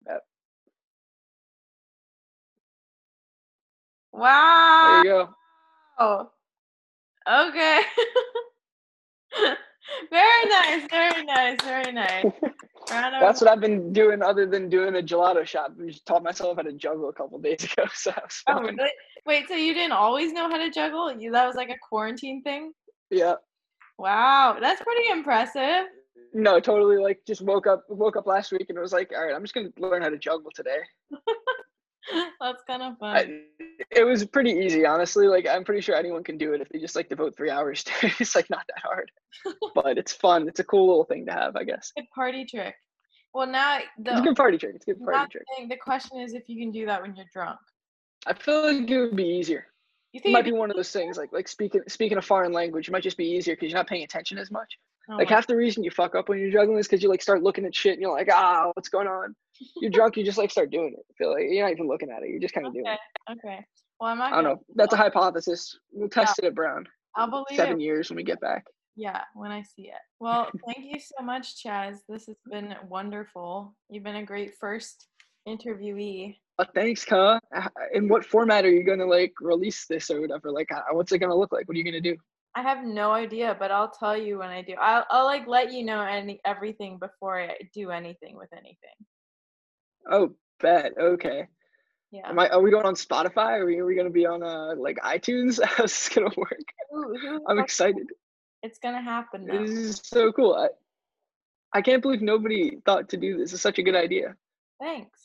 Yep. 0.06 0.22
Wow. 4.12 4.82
There 4.84 4.98
you 4.98 5.04
go. 5.04 5.34
Oh 5.98 6.30
okay. 7.28 7.80
very 10.10 10.46
nice. 10.48 10.88
Very 10.90 11.24
nice. 11.24 11.62
Very 11.62 11.92
nice. 11.92 12.26
That's 12.88 13.40
what 13.40 13.50
I've 13.50 13.60
been 13.60 13.92
doing 13.92 14.22
other 14.22 14.46
than 14.46 14.68
doing 14.68 14.94
a 14.94 15.02
gelato 15.02 15.44
shop. 15.44 15.72
I 15.82 15.88
just 15.88 16.06
taught 16.06 16.22
myself 16.22 16.56
how 16.56 16.62
to 16.62 16.72
juggle 16.72 17.08
a 17.08 17.12
couple 17.12 17.38
days 17.38 17.64
ago. 17.64 17.84
So 17.94 18.12
Oh, 18.46 18.60
really? 18.60 18.90
Wait, 19.26 19.48
so 19.48 19.54
you 19.54 19.74
didn't 19.74 19.92
always 19.92 20.32
know 20.32 20.48
how 20.48 20.56
to 20.56 20.70
juggle? 20.70 21.12
You 21.12 21.32
that 21.32 21.46
was 21.46 21.56
like 21.56 21.70
a 21.70 21.78
quarantine 21.88 22.42
thing? 22.42 22.72
Yeah. 23.10 23.34
Wow, 23.98 24.58
that's 24.60 24.82
pretty 24.82 25.08
impressive. 25.10 25.86
No, 26.32 26.60
totally 26.60 26.98
like 26.98 27.20
just 27.26 27.42
woke 27.42 27.66
up 27.66 27.84
woke 27.88 28.16
up 28.16 28.26
last 28.26 28.52
week 28.52 28.66
and 28.68 28.78
it 28.78 28.80
was 28.80 28.92
like, 28.92 29.10
all 29.16 29.24
right, 29.24 29.34
I'm 29.34 29.42
just 29.42 29.54
gonna 29.54 29.70
learn 29.78 30.02
how 30.02 30.10
to 30.10 30.18
juggle 30.18 30.50
today. 30.54 30.78
That's 32.40 32.62
kind 32.66 32.82
of 32.82 32.98
fun. 32.98 33.16
I, 33.16 33.40
it 33.90 34.04
was 34.04 34.24
pretty 34.24 34.50
easy, 34.52 34.86
honestly. 34.86 35.28
Like 35.28 35.46
I'm 35.46 35.64
pretty 35.64 35.80
sure 35.80 35.94
anyone 35.94 36.22
can 36.24 36.38
do 36.38 36.52
it 36.52 36.60
if 36.60 36.68
they 36.68 36.78
just 36.78 36.96
like 36.96 37.08
devote 37.08 37.36
three 37.36 37.50
hours 37.50 37.84
to 37.84 37.92
it. 38.06 38.12
It's 38.20 38.34
like 38.34 38.48
not 38.50 38.64
that 38.68 38.82
hard, 38.82 39.10
but 39.74 39.98
it's 39.98 40.12
fun. 40.12 40.48
It's 40.48 40.60
a 40.60 40.64
cool 40.64 40.86
little 40.86 41.04
thing 41.04 41.26
to 41.26 41.32
have, 41.32 41.56
I 41.56 41.64
guess. 41.64 41.92
Good 41.96 42.06
party 42.14 42.44
trick. 42.44 42.74
Well, 43.34 43.46
now 43.46 43.78
It's 43.78 43.88
a 44.10 44.14
the 44.14 44.20
good 44.22 44.36
party 44.36 44.58
trick. 44.58 44.74
It's 44.76 44.86
a 44.88 44.94
good 44.94 45.04
party 45.04 45.30
trick. 45.30 45.44
thing, 45.56 45.68
the 45.68 45.76
question 45.76 46.20
is 46.20 46.32
if 46.34 46.48
you 46.48 46.58
can 46.60 46.70
do 46.72 46.86
that 46.86 47.02
when 47.02 47.14
you're 47.16 47.26
drunk. 47.32 47.58
I 48.26 48.32
feel 48.34 48.62
like 48.64 48.90
it 48.90 48.98
would 48.98 49.16
be 49.16 49.24
easier. 49.24 49.66
You 50.12 50.18
It 50.18 50.22
think 50.22 50.32
might 50.32 50.40
it'd 50.40 50.52
be 50.54 50.58
one 50.58 50.70
of 50.70 50.76
those 50.76 50.90
things 50.90 51.18
like 51.18 51.32
like 51.32 51.46
speaking 51.48 51.82
speaking 51.88 52.16
a 52.18 52.22
foreign 52.22 52.52
language. 52.52 52.88
It 52.88 52.92
might 52.92 53.02
just 53.02 53.18
be 53.18 53.26
easier 53.26 53.54
because 53.54 53.70
you're 53.70 53.78
not 53.78 53.86
paying 53.88 54.04
attention 54.04 54.38
as 54.38 54.50
much. 54.50 54.78
Oh 55.10 55.16
Like 55.16 55.28
half 55.28 55.46
the 55.46 55.56
reason 55.56 55.84
you 55.84 55.90
fuck 55.90 56.14
up 56.14 56.28
when 56.28 56.38
you're 56.38 56.50
juggling 56.50 56.78
is 56.78 56.86
because 56.86 57.02
you 57.02 57.08
like 57.08 57.22
start 57.22 57.42
looking 57.42 57.64
at 57.64 57.74
shit 57.74 57.94
and 57.94 58.02
you're 58.02 58.12
like, 58.12 58.28
ah, 58.30 58.70
what's 58.74 58.88
going 58.88 59.08
on? 59.08 59.34
You're 59.80 59.90
drunk, 59.90 60.16
you 60.16 60.24
just 60.24 60.38
like 60.38 60.50
start 60.50 60.70
doing 60.70 60.94
it. 60.96 61.04
I 61.10 61.12
feel 61.16 61.32
like 61.32 61.44
you're 61.48 61.64
not 61.64 61.72
even 61.72 61.88
looking 61.88 62.10
at 62.10 62.22
it. 62.22 62.28
You're 62.28 62.40
just 62.40 62.54
kind 62.54 62.66
of 62.66 62.72
doing 62.72 62.86
okay, 62.86 62.94
it. 62.94 63.38
okay. 63.44 63.64
Well, 64.00 64.10
I'm 64.10 64.18
not. 64.18 64.32
I 64.32 64.36
don't 64.36 64.44
know. 64.44 64.62
That's 64.74 64.92
a 64.92 64.96
hypothesis. 64.96 65.78
We'll 65.92 66.08
test 66.08 66.38
it 66.38 66.44
at 66.44 66.54
Brown. 66.54 66.86
I'll 67.14 67.30
believe 67.30 67.56
Seven 67.56 67.80
it. 67.80 67.84
years 67.84 68.10
when 68.10 68.16
we 68.16 68.22
get 68.24 68.40
back. 68.40 68.64
Yeah, 68.94 69.22
when 69.34 69.50
I 69.50 69.62
see 69.62 69.88
it. 69.88 70.00
Well, 70.20 70.50
thank 70.66 70.86
you 70.86 70.98
so 70.98 71.24
much, 71.24 71.62
Chaz. 71.62 71.98
This 72.08 72.26
has 72.26 72.36
been 72.50 72.74
wonderful. 72.88 73.74
You've 73.90 74.04
been 74.04 74.16
a 74.16 74.24
great 74.24 74.54
first 74.58 75.06
interviewee. 75.48 76.36
Uh, 76.58 76.64
thanks, 76.74 77.04
Ka. 77.04 77.38
Uh, 77.54 77.68
In 77.92 78.08
what 78.08 78.24
format 78.24 78.64
are 78.64 78.70
you 78.70 78.84
gonna 78.84 79.06
like 79.06 79.34
release 79.40 79.86
this 79.86 80.10
or 80.10 80.20
whatever? 80.20 80.50
Like, 80.50 80.72
uh, 80.72 80.82
what's 80.92 81.12
it 81.12 81.18
gonna 81.18 81.36
look 81.36 81.52
like? 81.52 81.68
What 81.68 81.74
are 81.74 81.78
you 81.78 81.84
gonna 81.84 82.00
do? 82.00 82.16
I 82.56 82.62
have 82.62 82.84
no 82.86 83.12
idea, 83.12 83.54
but 83.58 83.70
I'll 83.70 83.90
tell 83.90 84.16
you 84.16 84.38
when 84.38 84.48
I 84.48 84.62
do. 84.62 84.72
I'll, 84.80 85.04
I'll 85.10 85.26
like 85.26 85.46
let 85.46 85.72
you 85.74 85.84
know 85.84 86.00
any 86.00 86.40
everything 86.46 86.98
before 86.98 87.38
I 87.38 87.58
do 87.74 87.90
anything 87.90 88.34
with 88.34 88.48
anything. 88.54 88.96
Oh, 90.10 90.34
bet. 90.60 90.94
Okay. 90.98 91.48
Yeah. 92.10 92.30
Am 92.30 92.38
I? 92.38 92.48
Are 92.48 92.62
we 92.62 92.70
going 92.70 92.86
on 92.86 92.94
Spotify? 92.94 93.58
Are 93.60 93.66
we, 93.66 93.76
are 93.78 93.84
we 93.84 93.94
gonna 93.94 94.08
be 94.08 94.24
on 94.24 94.42
uh 94.42 94.74
like 94.74 94.96
iTunes? 95.04 95.62
How's 95.64 95.92
this 95.92 96.08
gonna 96.08 96.30
work? 96.34 96.58
Who- 96.90 97.18
who 97.18 97.44
I'm 97.46 97.58
excited. 97.58 98.06
It's 98.62 98.78
gonna 98.78 99.02
happen 99.02 99.44
now. 99.44 99.60
This 99.60 99.70
is 99.70 100.00
so 100.02 100.32
cool. 100.32 100.54
I, 100.54 100.68
I 101.78 101.82
can't 101.82 102.00
believe 102.00 102.22
nobody 102.22 102.78
thought 102.86 103.10
to 103.10 103.18
do 103.18 103.36
this. 103.36 103.52
It's 103.52 103.60
such 103.60 103.78
a 103.78 103.82
good 103.82 103.94
idea. 103.94 104.34
Thanks. 104.80 105.20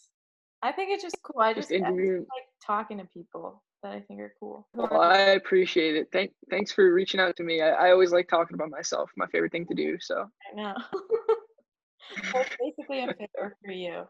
I 0.62 0.74
think 0.74 0.92
it's 0.92 1.02
just 1.02 1.18
cool. 1.24 1.42
I 1.42 1.54
Just 1.54 1.70
just, 1.70 1.82
I 1.82 1.90
just 1.92 1.98
like 2.20 2.48
talking 2.62 2.98
to 2.98 3.06
people 3.06 3.64
that 3.84 3.92
I 3.92 4.02
think 4.02 4.20
are 4.20 4.34
cool. 4.40 4.68
Well, 4.74 5.02
I 5.02 5.18
appreciate 5.18 5.96
it. 5.96 6.10
Thank, 6.12 6.32
thanks 6.50 6.72
for 6.72 6.94
reaching 6.94 7.20
out 7.20 7.36
to 7.38 7.44
me. 7.44 7.62
I, 7.62 7.70
I 7.70 7.92
always 7.92 8.12
like 8.12 8.28
talking 8.28 8.56
about 8.56 8.70
myself. 8.70 9.10
My 9.16 9.28
favorite 9.28 9.52
thing 9.52 9.66
to 9.68 9.76
do. 9.76 9.98
So 10.00 10.30
I 10.52 10.56
know. 10.56 10.74
Basically 12.60 13.04
a 13.04 13.08
favor 13.08 13.56
for 13.64 13.72
you. 13.72 14.04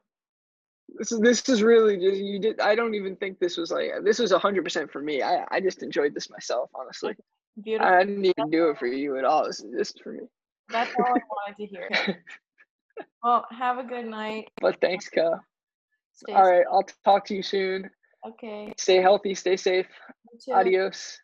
this 0.97 1.11
is 1.11 1.19
this 1.19 1.47
is 1.49 1.61
really 1.61 1.97
just 1.97 2.17
you 2.19 2.39
did. 2.39 2.59
I 2.59 2.73
don't 2.75 2.95
even 2.95 3.15
think 3.15 3.39
this 3.39 3.57
was 3.57 3.71
like 3.71 3.91
this 4.03 4.19
was 4.19 4.31
hundred 4.31 4.63
percent 4.63 4.91
for 4.91 5.01
me. 5.01 5.21
I 5.21 5.45
I 5.51 5.59
just 5.59 5.83
enjoyed 5.83 6.15
this 6.15 6.29
myself. 6.29 6.69
Honestly, 6.73 7.13
Beautiful. 7.63 7.93
I 7.93 8.03
didn't 8.03 8.25
even 8.25 8.49
do 8.49 8.69
it 8.69 8.79
for 8.79 8.87
you 8.87 9.17
at 9.17 9.25
all. 9.25 9.45
This 9.45 9.59
is 9.59 9.71
just 9.77 10.01
for 10.01 10.13
me. 10.13 10.21
That's 10.69 10.91
all 10.97 11.05
I 11.05 11.09
wanted 11.47 11.57
to 11.57 11.65
hear. 11.65 12.23
Well, 13.23 13.45
have 13.51 13.77
a 13.77 13.83
good 13.83 14.05
night. 14.05 14.49
But 14.59 14.81
thanks, 14.81 15.09
Ka. 15.09 15.39
All 16.29 16.49
right. 16.49 16.65
I'll 16.71 16.85
talk 17.05 17.25
to 17.25 17.35
you 17.35 17.43
soon. 17.43 17.89
Okay. 18.27 18.73
Stay 18.77 18.97
healthy. 18.97 19.33
Stay 19.35 19.57
safe. 19.57 19.87
Adios. 20.53 21.20